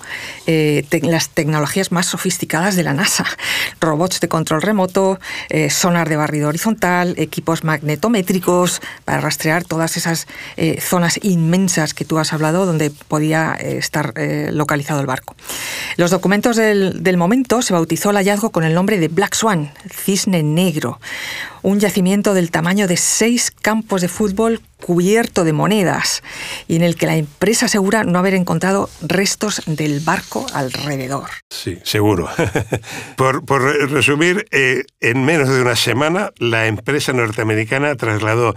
eh, 0.46 0.84
las 1.02 1.30
tecnologías 1.30 1.92
más 1.92 2.06
sofisticadas 2.06 2.76
de 2.76 2.82
la 2.82 2.92
NASA. 2.92 3.24
Robots 3.80 4.20
de 4.20 4.28
control 4.28 4.62
remoto, 4.62 5.18
eh, 5.48 5.70
sonar 5.70 6.08
de 6.08 6.16
barrido 6.16 6.48
horizontal, 6.48 7.14
equipos 7.18 7.64
magnetométricos 7.64 8.80
para 9.04 9.20
rastrear 9.20 9.64
todas 9.64 9.96
esas 9.96 10.26
eh, 10.56 10.80
zonas 10.80 11.18
inmensas 11.22 11.94
que 11.94 12.04
tú 12.04 12.18
has 12.18 12.32
hablado 12.32 12.66
donde 12.66 12.90
podía 12.90 13.54
estar 13.54 14.14
localizado 14.52 15.00
el 15.00 15.06
barco. 15.06 15.36
Los 15.96 16.10
documentos 16.10 16.56
del 16.56 17.16
momento 17.16 17.62
se 17.62 17.72
bautizó 17.72 18.10
el 18.10 18.16
hallazgo 18.16 18.50
con 18.50 18.64
el 18.64 18.74
nombre 18.74 18.98
de 18.98 19.08
Black 19.08 19.34
Swan, 19.34 19.72
cisne 19.90 20.42
negro 20.42 21.00
un 21.66 21.80
yacimiento 21.80 22.32
del 22.32 22.52
tamaño 22.52 22.87
de 22.87 22.96
seis 22.96 23.50
campos 23.50 24.00
de 24.00 24.06
fútbol 24.06 24.61
cubierto 24.80 25.42
de 25.42 25.52
monedas 25.52 26.23
y 26.68 26.76
en 26.76 26.82
el 26.82 26.94
que 26.94 27.06
la 27.06 27.16
empresa 27.16 27.66
asegura 27.66 28.04
no 28.04 28.20
haber 28.20 28.35
encontrado 28.35 28.88
restos 29.02 29.61
del 29.66 29.99
barco 29.99 30.46
alrededor. 30.54 31.28
Sí, 31.50 31.80
seguro. 31.82 32.28
por, 33.16 33.62
resumir, 33.90 34.46
eh, 34.52 34.85
en 35.00 35.25
menos 35.25 35.49
de 35.49 35.61
una 35.61 35.75
semana 35.75 36.30
la 36.38 36.68
empresa 36.68 37.12
norteamericana 37.12 37.96
trasladó, 37.96 38.54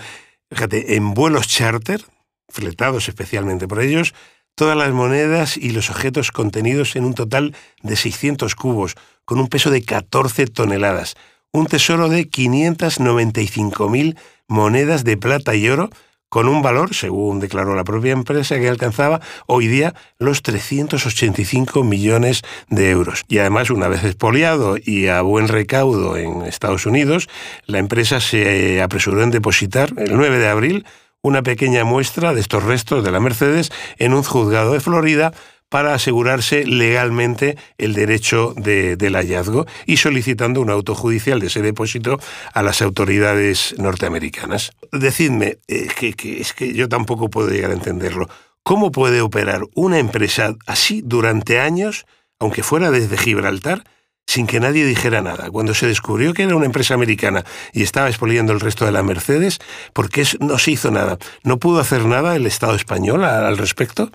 fíjate, 0.51 0.96
en 0.96 1.16
vuelos 1.16 1.48
charter, 1.48 2.06
fletados 2.48 3.10
especialmente 3.10 3.68
por 3.68 3.82
ellos, 3.82 4.13
todas 4.54 4.78
las 4.78 4.92
monedas 4.92 5.58
y 5.58 5.72
los 5.72 5.89
objetos 5.89 6.32
contenidos 6.32 6.96
en 6.96 7.06
un 7.06 7.16
total 7.16 7.56
de 7.82 7.96
600 7.96 8.54
cubos, 8.54 8.94
con 9.25 9.39
un 9.39 9.48
peso 9.48 9.72
de 9.72 9.84
14 9.84 10.46
toneladas 10.46 11.16
un 11.51 11.68
tesoro 11.68 12.10
de 12.10 12.29
595.000 12.29 14.18
monedas 14.48 15.03
de 15.03 15.18
plata 15.18 15.56
y 15.56 15.70
oro, 15.70 15.89
con 16.29 16.48
un 16.48 16.62
valor, 16.62 16.94
según 16.94 17.39
declaró 17.39 17.75
la 17.75 17.84
propia 17.84 18.12
empresa, 18.12 18.60
que 18.60 18.70
alcanzaba 18.70 19.20
hoy 19.48 19.68
día 19.68 19.96
los 20.20 20.44
385 20.44 21.84
millones 21.84 22.44
de 22.70 22.91
euros. 22.91 23.24
Y 23.27 23.39
además, 23.39 23.72
una 23.72 23.88
vez 23.88 24.03
expoliado 24.03 24.77
y 24.77 25.08
a 25.08 25.22
buen 25.22 25.48
recaudo 25.48 26.18
en 26.18 26.44
Estados 26.44 26.86
Unidos, 26.86 27.27
la 27.65 27.79
empresa 27.79 28.22
se 28.22 28.79
apresuró 28.82 29.24
en 29.24 29.32
depositar 29.32 29.91
el 29.98 30.15
9 30.15 30.38
de 30.38 30.48
abril 30.48 30.86
una 31.22 31.41
pequeña 31.41 31.84
muestra 31.84 32.34
de 32.34 32.41
estos 32.41 32.63
restos 32.63 33.03
de 33.03 33.12
la 33.12 33.20
Mercedes 33.20 33.72
en 33.98 34.13
un 34.13 34.24
juzgado 34.24 34.74
de 34.74 34.79
Florida 34.79 35.34
para 35.70 35.94
asegurarse 35.94 36.66
legalmente 36.66 37.58
el 37.78 37.94
derecho 37.94 38.54
de, 38.58 38.98
del 38.98 39.16
hallazgo 39.16 39.66
y 39.86 39.98
solicitando 39.98 40.62
un 40.62 40.70
auto 40.70 40.96
judicial 40.96 41.40
de 41.40 41.48
ese 41.48 41.62
depósito 41.62 42.20
a 42.54 42.64
las 42.64 42.82
autoridades 42.82 43.76
norteamericanas. 43.78 44.72
Decidme, 44.92 45.60
eh, 45.68 45.88
que, 45.98 46.14
que 46.14 46.42
es 46.42 46.54
que 46.54 46.74
yo 46.74 46.90
tampoco 46.90 47.30
puedo 47.30 47.50
llegar 47.50 47.72
a 47.72 47.76
entenderlo. 47.76 48.28
¿Cómo 48.64 48.92
puede 48.92 49.22
operar 49.22 49.62
una 49.76 50.00
empresa 50.00 50.56
así 50.66 51.02
durante 51.06 51.60
años, 51.60 52.06
aunque 52.40 52.64
fuera 52.64 52.92
desde 52.92 53.18
Gibraltar, 53.18 53.84
sin 54.30 54.46
que 54.46 54.60
nadie 54.60 54.86
dijera 54.86 55.24
nada. 55.24 55.50
Cuando 55.50 55.74
se 55.74 55.88
descubrió 55.88 56.36
que 56.36 56.44
era 56.44 56.56
una 56.56 56.68
empresa 56.68 56.94
americana 56.94 57.44
y 57.74 57.82
estaba 57.82 58.10
expoliando 58.10 58.54
el 58.54 58.60
resto 58.60 58.86
de 58.86 58.92
la 58.92 59.02
Mercedes, 59.02 59.58
¿por 59.92 60.12
qué 60.12 60.24
no 60.40 60.60
se 60.60 60.70
hizo 60.70 60.92
nada? 60.92 61.18
¿No 61.44 61.58
pudo 61.58 61.80
hacer 61.80 62.06
nada 62.06 62.36
el 62.36 62.46
Estado 62.46 62.76
español 62.76 63.24
al 63.24 63.58
respecto? 63.58 64.12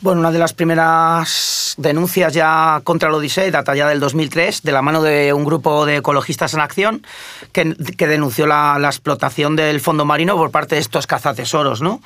Bueno, 0.00 0.20
una 0.20 0.30
de 0.30 0.38
las 0.38 0.52
primeras 0.52 1.74
denuncias 1.76 2.32
ya 2.32 2.80
contra 2.84 3.08
el 3.08 3.14
Odisei 3.16 3.50
data 3.50 3.74
ya 3.74 3.88
del 3.88 3.98
2003, 3.98 4.62
de 4.62 4.72
la 4.72 4.80
mano 4.80 5.02
de 5.02 5.32
un 5.32 5.44
grupo 5.44 5.86
de 5.86 5.96
ecologistas 5.96 6.54
en 6.54 6.60
acción 6.60 7.06
que, 7.52 7.74
que 7.96 8.06
denunció 8.06 8.46
la, 8.46 8.78
la, 8.78 8.88
explotación 8.88 9.56
del 9.56 9.80
fondo 9.80 10.04
marino 10.04 10.36
por 10.36 10.52
parte 10.52 10.76
de 10.76 10.80
estos 10.80 11.08
cazatesoros, 11.08 11.82
¿no? 11.82 12.00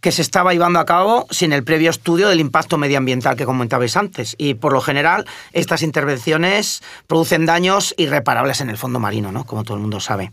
que 0.00 0.12
se 0.12 0.22
estaba 0.22 0.52
llevando 0.52 0.78
a 0.78 0.86
cabo 0.86 1.26
sin 1.30 1.52
el 1.52 1.64
previo 1.64 1.90
estudio 1.90 2.28
del 2.28 2.40
impacto 2.40 2.78
medioambiental 2.78 3.36
que 3.36 3.44
comentabais 3.44 3.96
antes. 3.96 4.34
Y 4.38 4.54
por 4.54 4.72
lo 4.72 4.80
general, 4.80 5.26
estas 5.52 5.82
intervenciones 5.82 6.82
producen 7.06 7.46
daños 7.46 7.94
irreparables 7.96 8.60
en 8.60 8.70
el 8.70 8.78
fondo 8.78 9.00
marino, 9.00 9.32
¿no? 9.32 9.44
como 9.44 9.64
todo 9.64 9.76
el 9.76 9.80
mundo 9.80 10.00
sabe. 10.00 10.32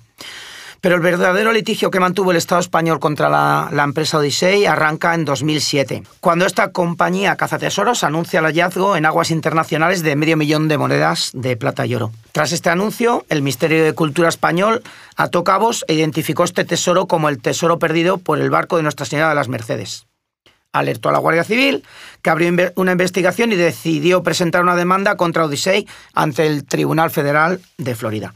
Pero 0.84 0.96
el 0.96 1.02
verdadero 1.02 1.54
litigio 1.54 1.90
que 1.92 2.02
mantuvo 2.02 2.32
el 2.32 2.38
Estado 2.38 2.60
español 2.60 3.00
contra 3.00 3.30
la, 3.30 3.84
empresa 3.86 4.18
Odyssey 4.18 4.66
arranca 4.66 5.16
en 5.16 5.24
2007, 5.24 6.04
cuando 6.20 6.46
esta 6.46 6.74
compañía 6.74 7.38
cazatesoros 7.38 8.04
anuncia 8.04 8.42
el 8.42 8.46
hallazgo 8.48 8.98
en 8.98 9.06
aguas 9.06 9.32
internacionales 9.32 10.04
de 10.04 10.18
medio 10.18 10.36
millón 10.36 10.68
de 10.68 10.78
monedas 10.78 11.32
de 11.34 11.56
plata 11.56 11.86
y 11.86 11.96
oro. 11.96 12.12
Tras 12.34 12.52
este 12.52 12.70
anuncio, 12.70 13.26
el 13.30 13.42
Ministerio 13.42 13.82
de 13.82 13.94
Cultura 13.94 14.28
español 14.28 14.84
ató 15.16 15.46
cabos 15.46 15.86
e 15.88 15.94
identificó 15.94 16.44
este 16.44 16.66
tesoro 16.66 17.08
como 17.08 17.30
el 17.30 17.40
tesoro 17.40 17.80
perdido 17.80 18.18
por 18.18 18.42
el 18.42 18.50
barco 18.50 18.76
de 18.76 18.84
Nuestra 18.84 19.06
Señora 19.06 19.30
de 19.30 19.36
las 19.36 19.48
Mercedes. 19.48 20.08
Alertó 20.74 21.08
a 21.08 21.14
la 21.14 21.20
Guardia 21.20 21.46
Civil, 21.46 21.86
que 22.22 22.30
abrió 22.30 22.52
una 22.76 22.92
investigación 22.92 23.54
y 23.54 23.56
decidió 23.56 24.22
presentar 24.22 24.64
una 24.64 24.76
demanda 24.76 25.16
contra 25.16 25.46
Odyssey 25.46 25.88
ante 26.14 26.46
el 26.46 26.66
Tribunal 26.66 27.10
Federal 27.10 27.62
de 27.78 27.96
Florida. 27.96 28.34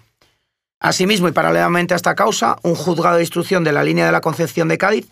Asimismo, 0.80 1.28
y 1.28 1.32
paralelamente 1.32 1.94
a 1.94 1.98
esta 1.98 2.16
causa, 2.16 2.58
un 2.62 2.76
juzgado 2.76 3.16
de 3.16 3.24
instrucción 3.24 3.64
de 3.64 3.72
la 3.72 3.84
línea 3.84 4.06
de 4.06 4.12
la 4.12 4.22
Concepción 4.22 4.68
de 4.68 4.78
Cádiz 4.78 5.08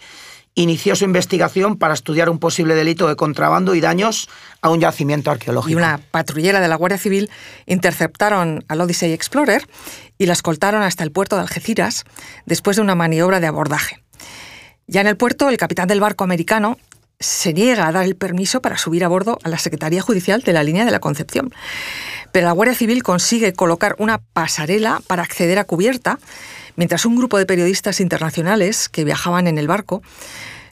inició 0.56 0.96
su 0.96 1.04
investigación 1.04 1.78
para 1.78 1.94
estudiar 1.94 2.30
un 2.30 2.40
posible 2.40 2.76
delito 2.76 3.08
de 3.08 3.16
contrabando 3.18 3.76
y 3.76 3.82
daños 3.82 4.30
a 4.62 4.70
un 4.70 4.80
yacimiento 4.80 5.30
arqueológico. 5.30 5.72
Y 5.72 5.76
una 5.76 6.00
patrullera 6.12 6.62
de 6.62 6.70
la 6.70 6.76
Guardia 6.76 6.98
Civil 6.98 7.30
interceptaron 7.66 8.64
al 8.70 8.82
Odyssey 8.82 9.12
Explorer 9.12 9.68
y 10.18 10.28
la 10.28 10.34
escoltaron 10.34 10.82
hasta 10.82 11.04
el 11.04 11.12
puerto 11.12 11.36
de 11.36 11.42
Algeciras 11.42 12.06
después 12.46 12.78
de 12.78 12.84
una 12.84 12.96
maniobra 12.96 13.42
de 13.42 13.48
abordaje. 13.48 14.02
Ya 14.88 15.02
en 15.02 15.08
el 15.08 15.18
puerto, 15.18 15.50
el 15.50 15.58
capitán 15.58 15.88
del 15.88 16.00
barco 16.00 16.24
americano 16.24 16.78
se 17.20 17.54
niega 17.54 17.88
a 17.88 17.92
dar 17.92 18.06
el 18.06 18.16
permiso 18.16 18.62
para 18.62 18.78
subir 18.78 19.04
a 19.04 19.08
bordo 19.08 19.40
a 19.44 19.50
la 19.50 19.58
Secretaría 19.58 20.02
Judicial 20.02 20.42
de 20.42 20.54
la 20.54 20.64
línea 20.64 20.86
de 20.86 20.92
la 20.92 21.00
Concepción. 21.00 21.54
Pero 22.32 22.48
la 22.48 22.54
Guardia 22.54 22.76
Civil 22.76 23.04
consigue 23.04 23.54
colocar 23.54 23.96
una 24.00 24.20
pasarela 24.34 25.02
para 25.08 25.24
acceder 25.24 25.60
a 25.60 25.64
cubierta, 25.64 26.20
mientras 26.76 27.06
un 27.06 27.16
grupo 27.16 27.38
de 27.38 27.46
periodistas 27.46 28.00
internacionales 28.00 28.90
que 28.90 29.04
viajaban 29.04 29.48
en 29.48 29.58
el 29.58 29.68
barco 29.68 30.02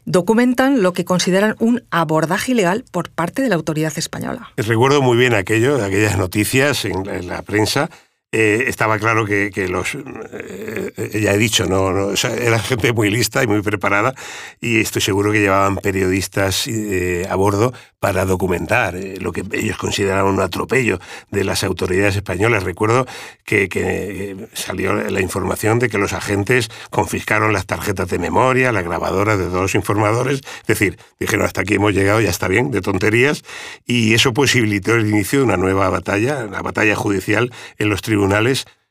documentan 0.06 0.84
lo 0.84 0.92
que 0.92 1.06
consideran 1.06 1.56
un 1.60 1.84
abordaje 1.90 2.52
ilegal 2.52 2.84
por 2.92 3.10
parte 3.10 3.42
de 3.42 3.50
la 3.50 3.56
autoridad 3.56 3.94
española. 3.96 4.52
Recuerdo 4.58 5.02
muy 5.02 5.18
bien 5.18 5.34
aquello, 5.34 5.82
aquellas 5.82 6.18
noticias 6.18 6.84
en 6.84 7.06
la, 7.06 7.16
en 7.16 7.28
la 7.30 7.42
prensa 7.42 7.90
eh, 8.36 8.68
estaba 8.68 8.98
claro 8.98 9.28
que, 9.28 9.52
los, 9.70 9.94
eh, 9.94 11.20
ya 11.22 11.34
he 11.34 11.38
dicho, 11.38 11.68
no, 11.68 12.14
era 12.14 12.58
gente 12.58 12.92
muy 12.92 13.12
lista 13.12 13.44
y 13.44 13.48
muy 13.48 13.62
preparada 13.62 14.16
y 14.60 14.80
estoy 14.80 15.04
seguro 15.04 15.32
que 15.32 15.40
llevaban 15.40 15.76
periodistas 15.78 16.66
eh, 16.66 17.28
a 17.30 17.36
bordo 17.36 17.74
para 18.00 18.26
documentar 18.26 18.96
lo 19.22 19.32
que 19.32 19.44
ellos 19.54 19.78
consideraban 19.78 20.34
un 20.34 20.42
atropello 20.42 21.00
de 21.30 21.44
las 21.44 21.64
autoridades 21.64 22.16
españolas. 22.16 22.64
Recuerdo 22.64 23.06
que, 23.46 24.48
salió 24.54 24.94
la 24.94 25.22
información 25.22 25.78
de 25.78 25.88
que 25.88 26.00
los 26.00 26.12
agentes 26.12 26.70
confiscaron 26.90 27.54
las 27.54 27.68
tarjetas 27.68 28.10
de 28.10 28.18
memoria, 28.18 28.72
la 28.72 28.82
grabadora 28.82 29.38
de 29.38 29.48
dos 29.48 29.76
informadores, 29.76 30.42
es 30.62 30.68
decir, 30.68 30.98
dijeron 31.20 31.46
hasta 31.46 31.62
aquí 31.62 31.76
hemos 31.76 31.94
llegado, 31.94 32.20
ya 32.20 32.32
está 32.32 32.48
bien, 32.48 32.72
de 32.72 32.82
tonterías, 32.82 33.44
y 33.86 34.16
eso 34.16 34.34
posibilitó 34.34 34.96
el 34.96 35.08
inicio 35.08 35.40
de 35.40 35.46
una 35.46 35.58
nueva 35.58 35.88
batalla, 35.90 36.46
la 36.46 36.62
batalla 36.62 36.96
judicial 36.96 37.54
en 37.78 37.90
los 37.90 38.02
tribunales 38.02 38.23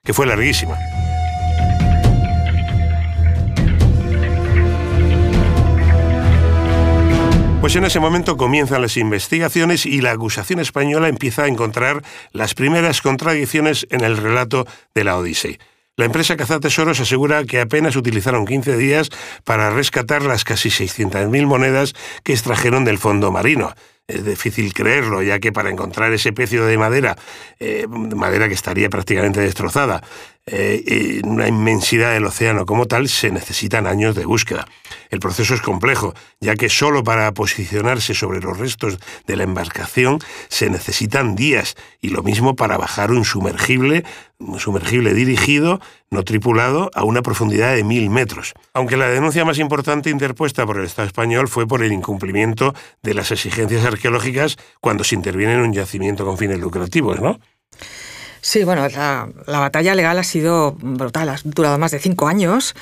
que 0.05 0.13
fue 0.13 0.27
larguísima. 0.27 0.77
Pues 7.63 7.77
en 7.77 7.85
ese 7.85 8.01
momento 8.01 8.37
comienzan 8.37 8.83
las 8.83 8.97
investigaciones 8.97 9.87
y 9.87 10.01
la 10.01 10.11
acusación 10.11 10.59
española 10.59 11.07
empieza 11.07 11.45
a 11.45 11.47
encontrar 11.47 12.03
las 12.33 12.55
primeras 12.55 13.01
contradicciones 13.01 13.87
en 13.91 14.01
el 14.01 14.17
relato 14.17 14.67
de 14.97 15.05
la 15.05 15.17
Odisea. 15.17 15.59
La 15.97 16.07
empresa 16.07 16.37
Cazatesoros 16.37 16.99
asegura 16.99 17.45
que 17.45 17.61
apenas 17.61 17.95
utilizaron 17.95 18.47
15 18.47 18.77
días 18.77 19.11
para 19.45 19.71
rescatar 19.71 20.23
las 20.23 20.43
casi 20.43 20.71
600.000 20.71 21.47
monedas 21.47 21.95
que 22.25 22.33
extrajeron 22.33 22.85
del 22.85 22.99
fondo 22.99 23.31
marino 23.31 23.73
es 24.09 24.25
difícil 24.25 24.73
creerlo, 24.75 25.23
ya 25.23 25.39
que 25.39 25.53
para 25.53 25.71
encontrar 25.71 26.13
ese 26.13 26.33
pecio 26.33 26.67
de 26.67 26.77
madera, 26.79 27.17
eh, 27.59 27.87
madera 27.89 28.49
que 28.49 28.55
estaría 28.55 28.89
prácticamente 28.91 29.41
destrozada, 29.41 30.03
eh, 30.47 31.21
en 31.23 31.29
una 31.29 31.47
inmensidad 31.47 32.13
del 32.13 32.25
océano 32.25 32.67
como 32.67 32.87
tal, 32.87 33.09
se 33.09 33.31
necesitan 33.31 33.87
años 33.87 34.17
de 34.17 34.25
búsqueda. 34.25 34.67
El 35.11 35.21
proceso 35.21 35.55
es 35.55 35.61
complejo, 35.61 36.15
ya 36.41 36.57
que 36.57 36.69
solo 36.69 37.05
para 37.05 37.33
posicionarse 37.33 38.13
sobre 38.13 38.41
los 38.41 38.59
restos 38.59 38.99
de 39.27 39.37
la 39.37 39.45
embarcación 39.45 40.19
se 40.49 40.69
necesitan 40.69 41.37
días, 41.37 41.77
y 42.01 42.09
lo 42.09 42.25
mismo 42.25 42.57
para 42.57 42.77
bajar 42.77 43.13
un 43.13 43.25
sumergible, 43.25 44.05
un 44.41 44.59
sumergible 44.59 45.15
dirigido, 45.15 45.81
no 46.11 46.25
tripulado, 46.25 46.91
a 46.95 47.05
una 47.05 47.23
profundidad 47.23 47.77
de 47.77 47.85
mil 47.85 48.11
metros. 48.11 48.55
Aunque 48.75 48.97
la 48.97 49.09
denuncia 49.09 49.45
más 49.45 49.59
importante 49.59 50.11
interpuesta 50.11 50.67
por 50.67 50.79
el 50.79 50.87
Estado 50.87 51.07
español 51.07 51.47
fue 51.47 51.69
por 51.69 51.85
el 51.85 51.93
incumplimiento 51.93 52.75
de 53.01 53.15
las 53.15 53.31
exigencias 53.31 53.85
arqueológicas 53.85 54.57
cuando 54.81 55.05
se 55.05 55.15
interviene 55.15 55.55
en 55.55 55.61
un 55.61 55.73
yacimiento 55.73 56.25
con 56.25 56.37
fines 56.37 56.59
lucrativos, 56.59 57.21
¿no? 57.21 57.39
Sí, 58.45 58.65
bueno, 58.65 58.89
la, 58.89 59.29
batalla 59.47 59.95
legal 59.95 60.19
ha 60.19 60.25
sido 60.25 60.73
brutal, 60.73 61.29
ha 61.29 61.37
durado 61.45 61.79
más 61.79 61.93
de 61.93 62.01
cinco 62.01 62.27
años 62.27 62.75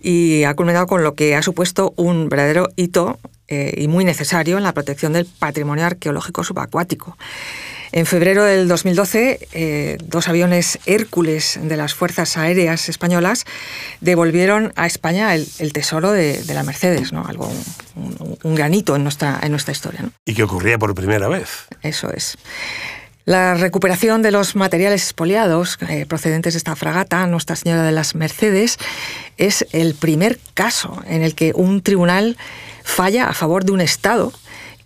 y 0.00 0.44
ha 0.44 0.54
culminado 0.54 0.86
con 0.86 1.02
lo 1.02 1.16
que 1.16 1.34
ha 1.34 1.42
supuesto 1.42 1.92
un 1.96 2.28
verdadero 2.28 2.68
hito 2.76 3.18
eh, 3.48 3.74
y 3.76 3.88
muy 3.88 4.04
necesario 4.04 4.58
en 4.58 4.62
la 4.62 4.74
protección 4.74 5.12
del 5.12 5.26
patrimonio 5.26 5.86
arqueológico 5.86 6.44
subacuático. 6.44 7.18
En 7.90 8.06
febrero 8.06 8.44
del 8.44 8.68
2012, 8.68 9.48
eh, 9.54 9.98
dos 10.04 10.28
aviones 10.28 10.78
Hércules 10.86 11.58
de 11.60 11.76
las 11.76 11.94
Fuerzas 11.94 12.36
Aéreas 12.36 12.88
Españolas 12.88 13.44
devolvieron 14.00 14.72
a 14.76 14.86
España 14.86 15.34
el, 15.34 15.72
tesoro 15.72 16.12
de, 16.12 16.44
la 16.46 16.62
Mercedes, 16.62 17.12
¿no? 17.12 17.26
algo, 17.26 17.50
un, 18.44 18.54
granito 18.54 18.94
en 18.94 19.02
nuestra, 19.02 19.40
en 19.42 19.50
nuestra 19.50 19.72
historia. 19.72 20.04
Y 20.24 20.34
que 20.34 20.44
ocurría 20.44 20.78
por 20.78 20.94
primera 20.94 21.26
vez. 21.26 21.66
Eso 21.82 22.12
es. 22.12 22.38
La 23.28 23.52
recuperación 23.52 24.22
de 24.22 24.30
los 24.30 24.56
materiales 24.56 25.02
expoliados 25.02 25.76
eh, 25.86 26.06
procedentes 26.06 26.54
de 26.54 26.56
esta 26.56 26.74
fragata, 26.76 27.26
Nuestra 27.26 27.56
Señora 27.56 27.82
de 27.82 27.92
las 27.92 28.14
Mercedes, 28.14 28.78
es 29.36 29.66
el 29.72 29.94
primer 29.94 30.38
caso 30.54 31.02
en 31.06 31.20
el 31.20 31.34
que 31.34 31.52
un 31.54 31.82
tribunal 31.82 32.38
falla 32.84 33.28
a 33.28 33.34
favor 33.34 33.66
de 33.66 33.72
un 33.72 33.82
Estado 33.82 34.32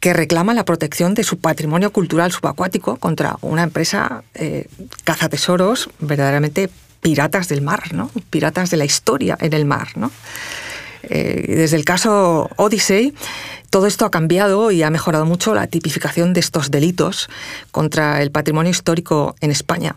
que 0.00 0.12
reclama 0.12 0.54
la 0.54 0.64
protección 0.64 1.14
de 1.14 1.22
su 1.22 1.38
patrimonio 1.38 1.92
cultural 1.92 2.32
subacuático 2.32 2.96
contra 2.96 3.37
una 3.42 3.62
empresa 3.62 4.25
eh, 4.34 4.66
cazatesoros 5.04 5.88
verdaderamente 6.00 6.68
piratas 7.00 7.46
del 7.46 7.62
mar, 7.62 7.94
¿no? 7.94 8.11
Piratas 8.30 8.70
de 8.70 8.76
la 8.76 8.84
historia 8.84 9.38
en 9.40 9.52
el 9.52 9.66
mar, 9.66 9.90
¿no? 9.94 10.11
Eh, 11.04 11.54
desde 11.56 11.76
el 11.76 11.85
caso 11.85 12.50
Odyssey, 12.56 13.14
todo 13.71 13.87
esto 13.87 14.04
ha 14.04 14.11
cambiado 14.11 14.71
y 14.71 14.82
ha 14.82 14.90
mejorado 14.90 15.25
mucho 15.25 15.54
la 15.54 15.66
tipificación 15.66 16.32
de 16.32 16.40
estos 16.40 16.71
delitos 16.71 17.28
contra 17.71 18.23
el 18.23 18.30
patrimonio 18.30 18.71
histórico 18.71 19.35
en 19.40 19.50
España. 19.50 19.94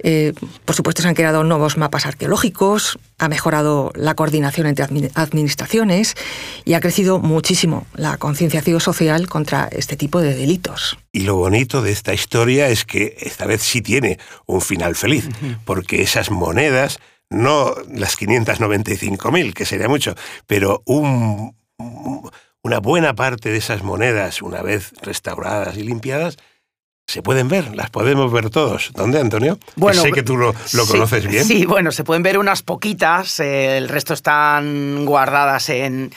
Eh, 0.00 0.32
por 0.64 0.76
supuesto, 0.76 1.02
se 1.02 1.08
han 1.08 1.14
creado 1.14 1.42
nuevos 1.44 1.76
mapas 1.76 2.06
arqueológicos, 2.06 2.98
ha 3.18 3.28
mejorado 3.28 3.92
la 3.94 4.14
coordinación 4.14 4.66
entre 4.66 4.84
administraciones 5.14 6.14
y 6.64 6.74
ha 6.74 6.80
crecido 6.80 7.18
muchísimo 7.18 7.86
la 7.94 8.16
concienciación 8.16 8.80
social 8.80 9.28
contra 9.28 9.68
este 9.72 9.96
tipo 9.96 10.20
de 10.20 10.34
delitos. 10.34 10.98
Y 11.12 11.20
lo 11.20 11.36
bonito 11.36 11.82
de 11.82 11.90
esta 11.90 12.14
historia 12.14 12.68
es 12.68 12.84
que 12.84 13.16
esta 13.20 13.46
vez 13.46 13.62
sí 13.62 13.82
tiene 13.82 14.18
un 14.46 14.60
final 14.60 14.94
feliz, 14.94 15.28
porque 15.64 16.02
esas 16.02 16.30
monedas, 16.30 17.00
no 17.30 17.74
las 17.90 18.18
595.000, 18.18 19.52
que 19.52 19.64
sería 19.66 19.88
mucho, 19.88 20.14
pero 20.46 20.82
un 20.86 21.54
una 22.62 22.80
buena 22.80 23.14
parte 23.14 23.50
de 23.50 23.56
esas 23.56 23.82
monedas, 23.82 24.42
una 24.42 24.62
vez 24.62 24.92
restauradas 25.00 25.76
y 25.76 25.84
limpiadas, 25.84 26.36
se 27.08 27.22
pueden 27.22 27.48
ver, 27.48 27.74
las 27.74 27.88
podemos 27.88 28.30
ver 28.30 28.50
todos. 28.50 28.90
¿Dónde, 28.94 29.18
Antonio? 29.18 29.58
Bueno, 29.76 30.02
sé 30.02 30.12
que 30.12 30.22
tú 30.22 30.36
lo, 30.36 30.52
conoces 30.86 31.26
bien. 31.26 31.42
Sí, 31.42 31.64
bueno, 31.64 31.90
se 31.90 32.04
pueden 32.04 32.22
ver 32.22 32.36
unas 32.36 32.62
poquitas, 32.62 33.40
eh, 33.40 33.78
el 33.78 33.88
resto 33.88 34.12
están 34.12 35.06
guardadas 35.06 35.70
en, 35.70 36.12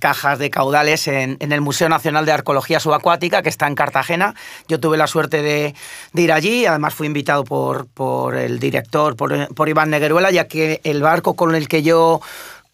cajas 0.00 0.40
de 0.40 0.50
caudales 0.50 1.06
en, 1.06 1.38
el 1.38 1.60
Museo 1.60 1.88
Nacional 1.88 2.26
de 2.26 2.32
Arqueología 2.32 2.80
Subacuática, 2.80 3.42
que 3.42 3.48
está 3.48 3.68
en 3.68 3.76
Cartagena. 3.76 4.34
Yo 4.66 4.80
tuve 4.80 4.96
la 4.96 5.06
suerte 5.06 5.40
de, 5.40 5.72
ir 6.14 6.32
allí, 6.32 6.66
además 6.66 6.94
fui 6.94 7.06
invitado 7.06 7.44
por, 7.44 7.86
por 7.86 8.34
el 8.34 8.58
director, 8.58 9.14
por, 9.14 9.54
por 9.54 9.68
Iván 9.68 9.90
Negueruela, 9.90 10.32
ya 10.32 10.48
que 10.48 10.80
el 10.82 11.00
barco 11.00 11.34
con 11.34 11.54
el 11.54 11.68
que 11.68 11.84
yo 11.84 12.20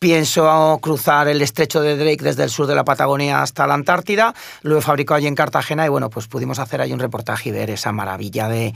pienso 0.00 0.78
cruzar 0.80 1.28
el 1.28 1.42
estrecho 1.42 1.82
de 1.82 1.94
Drake 1.94 2.24
desde 2.24 2.42
el 2.42 2.48
sur 2.48 2.66
de 2.66 2.74
la 2.74 2.84
Patagonia 2.84 3.42
hasta 3.42 3.66
la 3.66 3.74
Antártida. 3.74 4.34
Lo 4.62 4.78
he 4.78 4.80
fabricado 4.80 5.18
allí 5.18 5.26
en 5.26 5.34
Cartagena 5.34 5.84
y 5.84 5.90
bueno, 5.90 6.08
pues 6.08 6.26
pudimos 6.26 6.58
hacer 6.58 6.80
ahí 6.80 6.94
un 6.94 7.00
reportaje 7.00 7.50
y 7.50 7.52
ver 7.52 7.68
esa 7.68 7.92
maravilla 7.92 8.48
de, 8.48 8.72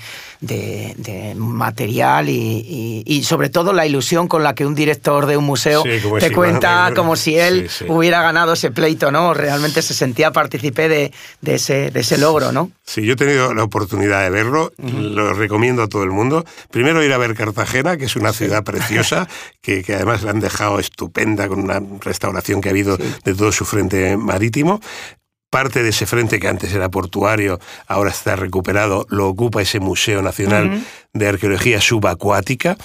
material 1.34 2.28
y, 2.28 3.22
sobre 3.24 3.48
todo 3.48 3.72
la 3.72 3.86
ilusión 3.86 4.28
con 4.28 4.42
la 4.42 4.54
que 4.54 4.66
un 4.66 4.74
director 4.74 5.24
de 5.24 5.38
un 5.38 5.44
museo 5.44 5.82
te 5.82 6.30
cuenta 6.30 6.92
como 6.94 7.16
si 7.16 7.38
él 7.38 7.70
hubiera 7.88 8.20
ganado 8.20 8.52
ese 8.52 8.70
pleito, 8.70 9.10
¿no? 9.10 9.32
Realmente 9.32 9.80
se 9.80 9.94
sentía 9.94 10.30
partícipe 10.30 10.90
de, 10.90 11.10
ese, 11.42 11.90
de 11.90 12.00
ese 12.00 12.18
logro, 12.18 12.52
¿no? 12.52 12.70
Sí, 12.84 13.02
yo 13.06 13.14
he 13.14 13.16
tenido 13.16 13.54
la 13.54 13.64
oportunidad 13.64 14.22
de 14.24 14.28
verlo, 14.28 14.74
lo 14.76 15.32
recomiendo 15.32 15.84
a 15.84 15.88
todo 15.88 16.02
el 16.02 16.10
mundo. 16.10 16.44
Primero 16.70 17.02
ir 17.02 17.14
a 17.14 17.18
ver 17.18 17.34
Cartagena, 17.34 17.96
que 17.96 18.04
es 18.04 18.14
una 18.14 18.34
ciudad 18.34 18.62
preciosa, 18.62 19.26
que, 19.62 19.82
que 19.82 19.94
además 19.94 20.22
la 20.22 20.32
han 20.32 20.40
dejado 20.40 20.78
estupenda 20.78 21.13
con 21.48 21.60
una 21.60 21.80
restauración 22.00 22.60
que 22.60 22.68
ha 22.68 22.72
habido 22.72 22.96
de 22.96 23.34
todo 23.34 23.52
su 23.52 23.64
frente 23.64 24.16
marítimo. 24.16 24.80
Parte 25.50 25.82
de 25.82 25.90
ese 25.90 26.06
frente 26.06 26.40
que 26.40 26.48
antes 26.48 26.72
era 26.72 26.88
portuario, 26.88 27.60
ahora 27.86 28.10
está 28.10 28.34
recuperado, 28.34 29.06
lo 29.08 29.28
ocupa 29.28 29.62
ese 29.62 29.78
Museo 29.78 30.20
Nacional 30.20 30.82
de 31.12 31.28
Arqueología 31.28 31.80
Subacuática, 31.80 32.76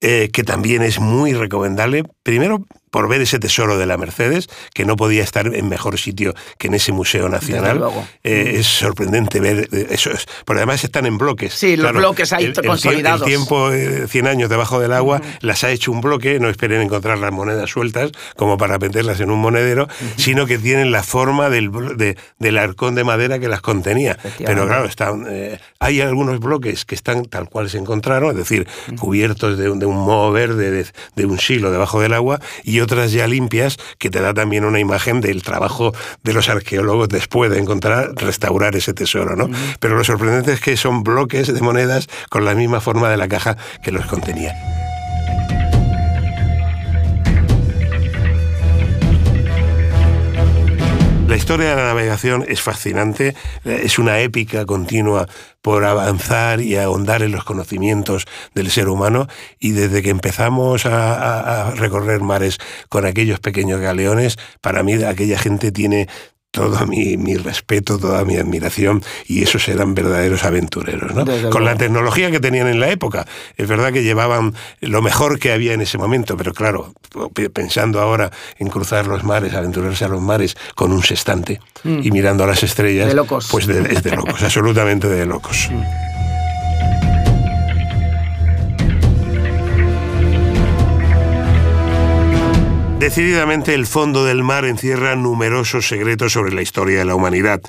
eh, 0.00 0.30
que 0.32 0.42
también 0.42 0.82
es 0.82 1.00
muy 1.00 1.34
recomendable. 1.34 2.04
Primero, 2.22 2.64
por 2.94 3.08
ver 3.08 3.20
ese 3.22 3.40
tesoro 3.40 3.76
de 3.76 3.86
la 3.86 3.96
Mercedes, 3.96 4.48
que 4.72 4.84
no 4.84 4.94
podía 4.94 5.24
estar 5.24 5.52
en 5.52 5.68
mejor 5.68 5.98
sitio 5.98 6.32
que 6.58 6.68
en 6.68 6.74
ese 6.74 6.92
Museo 6.92 7.28
Nacional. 7.28 7.82
Eh, 8.22 8.52
es 8.58 8.68
sorprendente 8.68 9.40
ver 9.40 9.68
eh, 9.72 9.86
eso. 9.90 10.10
Porque 10.44 10.60
además 10.60 10.84
están 10.84 11.04
en 11.04 11.18
bloques. 11.18 11.54
Sí, 11.54 11.76
los 11.76 11.92
bloques 11.92 12.32
ahí 12.32 12.52
consolidados. 12.52 13.22
El, 13.22 13.26
tiempo, 13.26 13.68
100 13.72 14.26
eh, 14.26 14.28
años 14.28 14.48
debajo 14.48 14.78
del 14.78 14.92
agua, 14.92 15.20
las 15.40 15.64
ha 15.64 15.72
hecho 15.72 15.90
un 15.90 16.02
bloque, 16.02 16.38
no 16.38 16.48
esperen 16.48 16.82
encontrar 16.82 17.18
las 17.18 17.32
monedas 17.32 17.68
sueltas 17.68 18.12
como 18.36 18.58
para 18.58 18.78
meterlas 18.78 19.18
en 19.18 19.32
un 19.32 19.40
monedero, 19.40 19.88
sino 20.16 20.46
que 20.46 20.58
tienen 20.58 20.92
la 20.92 21.02
forma 21.02 21.50
del, 21.50 21.72
del 22.38 22.58
arcón 22.58 22.94
de 22.94 23.02
madera 23.02 23.40
que 23.40 23.48
las 23.48 23.60
contenía. 23.60 24.16
Pero 24.38 24.68
claro, 24.68 24.84
están, 24.84 25.26
hay 25.80 26.00
algunos 26.00 26.38
bloques 26.38 26.84
que 26.84 26.94
están 26.94 27.24
tal 27.24 27.48
cual 27.48 27.68
se 27.68 27.78
encontraron, 27.78 28.30
es 28.30 28.36
decir, 28.36 28.68
cubiertos 29.00 29.58
de, 29.58 29.68
un 29.68 29.96
moho 29.96 30.30
verde, 30.30 30.70
de, 30.70 30.86
de 31.16 31.26
un 31.26 31.40
silo 31.40 31.72
debajo 31.72 32.00
del 32.00 32.12
agua, 32.12 32.38
y 32.62 32.83
otras 32.84 33.12
ya 33.12 33.26
limpias, 33.26 33.76
que 33.98 34.10
te 34.10 34.20
da 34.20 34.32
también 34.32 34.64
una 34.64 34.78
imagen 34.78 35.20
del 35.20 35.42
trabajo 35.42 35.92
de 36.22 36.32
los 36.32 36.48
arqueólogos 36.48 37.08
después 37.08 37.50
de 37.50 37.58
encontrar, 37.58 38.12
restaurar 38.14 38.76
ese 38.76 38.94
tesoro, 38.94 39.36
¿no? 39.36 39.48
Pero 39.80 39.96
lo 39.96 40.04
sorprendente 40.04 40.52
es 40.52 40.60
que 40.60 40.76
son 40.76 41.02
bloques 41.02 41.52
de 41.52 41.60
monedas 41.60 42.08
con 42.30 42.44
la 42.44 42.54
misma 42.54 42.80
forma 42.80 43.10
de 43.10 43.16
la 43.16 43.28
caja 43.28 43.56
que 43.82 43.90
los 43.90 44.06
contenía. 44.06 44.93
La 51.34 51.38
historia 51.38 51.70
de 51.70 51.74
la 51.74 51.86
navegación 51.88 52.44
es 52.46 52.62
fascinante, 52.62 53.34
es 53.64 53.98
una 53.98 54.20
épica 54.20 54.64
continua 54.66 55.26
por 55.62 55.84
avanzar 55.84 56.60
y 56.60 56.76
ahondar 56.76 57.24
en 57.24 57.32
los 57.32 57.42
conocimientos 57.42 58.24
del 58.54 58.70
ser 58.70 58.88
humano 58.88 59.26
y 59.58 59.72
desde 59.72 60.00
que 60.00 60.10
empezamos 60.10 60.86
a 60.86 61.72
recorrer 61.74 62.20
mares 62.20 62.58
con 62.88 63.04
aquellos 63.04 63.40
pequeños 63.40 63.80
galeones, 63.80 64.36
para 64.60 64.84
mí 64.84 64.92
aquella 65.02 65.36
gente 65.36 65.72
tiene 65.72 66.06
todo 66.54 66.86
mi, 66.86 67.16
mi, 67.16 67.36
respeto, 67.36 67.98
toda 67.98 68.24
mi 68.24 68.36
admiración, 68.36 69.02
y 69.26 69.42
esos 69.42 69.68
eran 69.68 69.94
verdaderos 69.94 70.44
aventureros, 70.44 71.12
¿no? 71.14 71.24
Con 71.50 71.64
la 71.64 71.76
tecnología 71.76 72.30
que 72.30 72.38
tenían 72.38 72.68
en 72.68 72.78
la 72.78 72.90
época. 72.90 73.26
Es 73.56 73.66
verdad 73.66 73.92
que 73.92 74.04
llevaban 74.04 74.54
lo 74.80 75.02
mejor 75.02 75.40
que 75.40 75.52
había 75.52 75.74
en 75.74 75.80
ese 75.80 75.98
momento, 75.98 76.36
pero 76.36 76.54
claro, 76.54 76.94
pensando 77.52 78.00
ahora 78.00 78.30
en 78.58 78.68
cruzar 78.68 79.08
los 79.08 79.24
mares, 79.24 79.52
aventurarse 79.52 80.04
a 80.04 80.08
los 80.08 80.22
mares 80.22 80.56
con 80.76 80.92
un 80.92 81.02
sextante 81.02 81.60
mm. 81.82 82.00
y 82.04 82.10
mirando 82.12 82.44
a 82.44 82.46
las 82.46 82.62
estrellas, 82.62 83.08
de 83.08 83.14
locos. 83.14 83.48
pues 83.50 83.66
es 83.68 84.02
de 84.02 84.10
locos, 84.12 84.40
absolutamente 84.42 85.08
de 85.08 85.26
locos. 85.26 85.68
Mm. 85.70 86.13
Decididamente 93.04 93.74
el 93.74 93.86
fondo 93.86 94.24
del 94.24 94.42
mar 94.42 94.64
encierra 94.64 95.14
numerosos 95.14 95.86
secretos 95.86 96.32
sobre 96.32 96.54
la 96.54 96.62
historia 96.62 97.00
de 97.00 97.04
la 97.04 97.14
humanidad. 97.14 97.60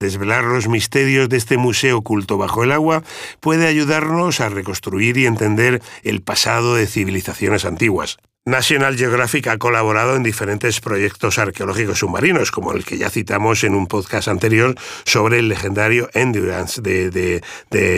Desvelar 0.00 0.44
los 0.44 0.66
misterios 0.66 1.28
de 1.28 1.36
este 1.36 1.58
museo 1.58 1.98
oculto 1.98 2.38
bajo 2.38 2.64
el 2.64 2.72
agua 2.72 3.02
puede 3.38 3.66
ayudarnos 3.66 4.40
a 4.40 4.48
reconstruir 4.48 5.18
y 5.18 5.26
entender 5.26 5.82
el 6.04 6.22
pasado 6.22 6.74
de 6.74 6.86
civilizaciones 6.86 7.66
antiguas. 7.66 8.16
National 8.48 8.96
Geographic 8.96 9.46
ha 9.48 9.58
colaborado 9.58 10.16
en 10.16 10.22
diferentes 10.22 10.80
proyectos 10.80 11.38
arqueológicos 11.38 11.98
submarinos, 11.98 12.50
como 12.50 12.72
el 12.72 12.82
que 12.82 12.96
ya 12.96 13.10
citamos 13.10 13.62
en 13.62 13.74
un 13.74 13.86
podcast 13.86 14.26
anterior 14.26 14.74
sobre 15.04 15.40
el 15.40 15.48
legendario 15.48 16.08
Endurance 16.14 16.80
de, 16.80 17.42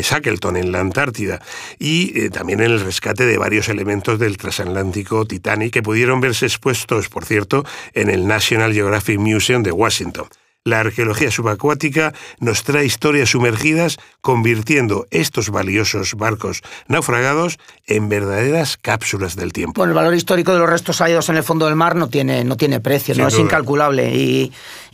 Shackleton 0.02 0.56
en 0.56 0.72
la 0.72 0.80
Antártida, 0.80 1.40
y 1.78 2.18
eh, 2.18 2.30
también 2.30 2.58
en 2.58 2.72
el 2.72 2.80
rescate 2.80 3.26
de 3.26 3.38
varios 3.38 3.68
elementos 3.68 4.18
del 4.18 4.38
transatlántico 4.38 5.24
Titanic 5.24 5.72
que 5.72 5.84
pudieron 5.84 6.20
verse 6.20 6.46
expuestos, 6.46 7.08
por 7.08 7.24
cierto, 7.24 7.64
en 7.94 8.10
el 8.10 8.26
National 8.26 8.74
Geographic 8.74 9.20
Museum 9.20 9.62
de 9.62 9.70
Washington. 9.70 10.26
La 10.64 10.80
arqueología 10.80 11.30
subacuática 11.30 12.12
nos 12.38 12.64
trae 12.64 12.84
historias 12.84 13.30
sumergidas, 13.30 13.96
convirtiendo 14.20 15.06
estos 15.10 15.48
valiosos 15.48 16.16
barcos 16.16 16.60
naufragados 16.86 17.58
en 17.86 18.10
verdaderas 18.10 18.76
cápsulas 18.76 19.36
del 19.36 19.54
tiempo. 19.54 19.80
Bueno, 19.80 19.92
el 19.92 19.96
valor 19.96 20.14
histórico 20.14 20.52
de 20.52 20.58
los 20.58 20.68
restos 20.68 20.98
hallados 21.00 21.30
en 21.30 21.38
el 21.38 21.44
fondo 21.44 21.64
del 21.64 21.76
mar 21.76 21.96
no 21.96 22.10
tiene, 22.10 22.44
no 22.44 22.58
tiene 22.58 22.78
precio, 22.78 23.14
no 23.14 23.28
es 23.28 23.38
incalculable. 23.38 24.14
Y, 24.14 24.52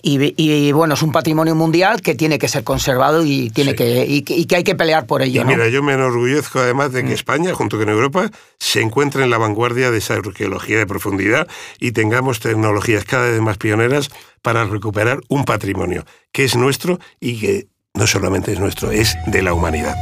y, 0.08 0.70
bueno, 0.72 0.94
es 0.94 1.02
un 1.02 1.10
patrimonio 1.10 1.56
mundial 1.56 2.00
que 2.00 2.14
tiene 2.14 2.38
que 2.38 2.46
ser 2.46 2.62
conservado 2.62 3.24
y, 3.24 3.50
tiene 3.50 3.74
que, 3.74 4.06
y, 4.06 4.22
que 4.22 4.56
hay 4.56 4.62
que 4.62 4.76
pelear 4.76 5.06
por 5.06 5.22
ello. 5.22 5.42
Y 5.42 5.44
mira, 5.44 5.68
yo 5.68 5.82
me 5.82 5.94
enorgullezco 5.94 6.60
además 6.60 6.92
de 6.92 7.02
que 7.02 7.10
mm. 7.10 7.12
España, 7.12 7.54
junto 7.54 7.76
con 7.76 7.88
Europa, 7.88 8.30
se 8.60 8.80
encuentre 8.82 9.24
en 9.24 9.30
la 9.30 9.38
vanguardia 9.38 9.90
de 9.90 9.98
esa 9.98 10.14
arqueología 10.14 10.78
de 10.78 10.86
profundidad 10.86 11.48
y 11.80 11.90
tengamos 11.90 12.38
tecnologías 12.38 13.04
cada 13.04 13.30
vez 13.30 13.40
más 13.40 13.58
pioneras 13.58 14.10
para 14.42 14.64
recuperar 14.64 15.20
un 15.28 15.44
patrimonio 15.44 16.04
que 16.30 16.44
es 16.44 16.54
nuestro 16.54 17.00
y 17.18 17.40
que 17.40 17.66
no 17.94 18.06
solamente 18.06 18.52
es 18.52 18.60
nuestro, 18.60 18.92
es 18.92 19.16
de 19.26 19.42
la 19.42 19.54
humanidad. 19.54 19.96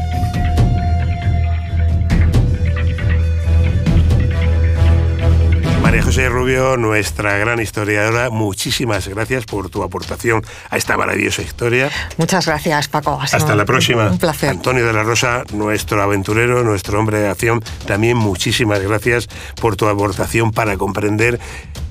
José 6.05 6.29
Rubio, 6.29 6.77
nuestra 6.77 7.39
gran 7.39 7.61
historiadora, 7.61 8.29
muchísimas 8.29 9.09
gracias 9.09 9.47
por 9.47 9.71
tu 9.71 9.83
aportación 9.83 10.45
a 10.69 10.77
esta 10.77 10.99
maravillosa 10.99 11.41
historia. 11.41 11.91
Muchas 12.19 12.47
gracias, 12.47 12.89
Paco. 12.89 13.19
Hasta 13.21 13.55
la 13.55 13.65
próxima. 13.65 14.11
Un 14.11 14.19
placer. 14.19 14.51
Antonio 14.51 14.87
de 14.87 14.93
la 14.93 15.03
Rosa, 15.03 15.45
nuestro 15.55 16.03
aventurero, 16.03 16.63
nuestro 16.63 17.01
hombre 17.01 17.21
de 17.21 17.29
acción, 17.29 17.65
también 17.87 18.19
muchísimas 18.19 18.81
gracias 18.81 19.29
por 19.61 19.77
tu 19.77 19.89
aportación 19.89 20.53
para 20.53 20.77
comprender 20.77 21.41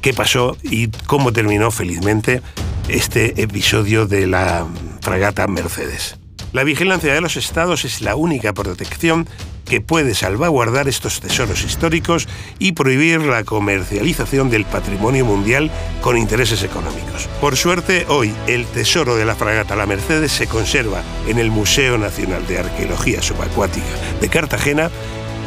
qué 0.01 0.13
pasó 0.13 0.57
y 0.61 0.89
cómo 1.07 1.33
terminó 1.33 1.71
felizmente 1.71 2.43
este 2.89 3.41
episodio 3.41 4.05
de 4.05 4.27
la 4.27 4.67
fragata 5.01 5.47
Mercedes. 5.47 6.22
La 6.53 6.63
vigilancia 6.63 7.11
de 7.11 7.19
los 7.19 7.35
estados 7.35 7.83
es 7.83 8.01
la 8.01 8.15
única 8.15 8.53
protección 8.53 9.27
que 9.65 9.81
puede 9.81 10.13
salvaguardar 10.13 10.87
estos 10.87 11.19
tesoros 11.19 11.63
históricos 11.63 12.27
y 12.59 12.73
prohibir 12.73 13.21
la 13.21 13.43
comercialización 13.43 14.51
del 14.51 14.63
patrimonio 14.63 15.25
mundial 15.25 15.71
con 16.01 16.15
intereses 16.15 16.61
económicos. 16.61 17.27
Por 17.41 17.57
suerte, 17.57 18.05
hoy 18.07 18.31
el 18.45 18.67
tesoro 18.67 19.15
de 19.15 19.25
la 19.25 19.33
fragata 19.33 19.75
La 19.75 19.87
Mercedes 19.87 20.31
se 20.31 20.45
conserva 20.45 21.01
en 21.27 21.39
el 21.39 21.49
Museo 21.49 21.97
Nacional 21.97 22.45
de 22.45 22.59
Arqueología 22.59 23.23
Subacuática 23.23 23.87
de 24.21 24.29
Cartagena 24.29 24.91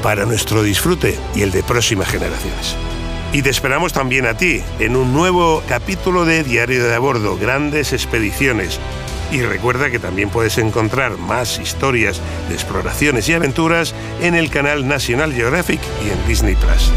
para 0.03 0.27
nuestro 0.27 0.65
disfrute 0.65 1.17
y 1.37 1.43
el 1.43 1.53
de 1.53 1.63
próximas 1.63 2.09
generaciones. 2.09 2.75
Y 3.33 3.43
te 3.43 3.51
esperamos 3.51 3.93
también 3.93 4.27
a 4.27 4.37
ti 4.37 4.61
en 4.81 4.97
un 4.97 5.13
nuevo 5.13 5.63
capítulo 5.69 6.25
de 6.25 6.43
Diario 6.43 6.83
de 6.83 6.95
a 6.95 6.99
Bordo, 6.99 7.37
Grandes 7.37 7.93
Expediciones 7.93 8.81
y 9.31 9.43
recuerda 9.43 9.91
que 9.91 9.99
también 9.99 10.31
puedes 10.31 10.59
encontrar 10.59 11.19
más 11.19 11.59
historias 11.59 12.21
de 12.49 12.55
exploraciones 12.55 13.29
y 13.29 13.35
aventuras 13.35 13.95
en 14.21 14.35
el 14.35 14.51
canal 14.51 14.87
National 14.87 15.33
Geographic 15.33 15.81
y 16.05 16.11
en 16.11 16.29
Disney 16.29 16.55
Plus. 16.55 16.93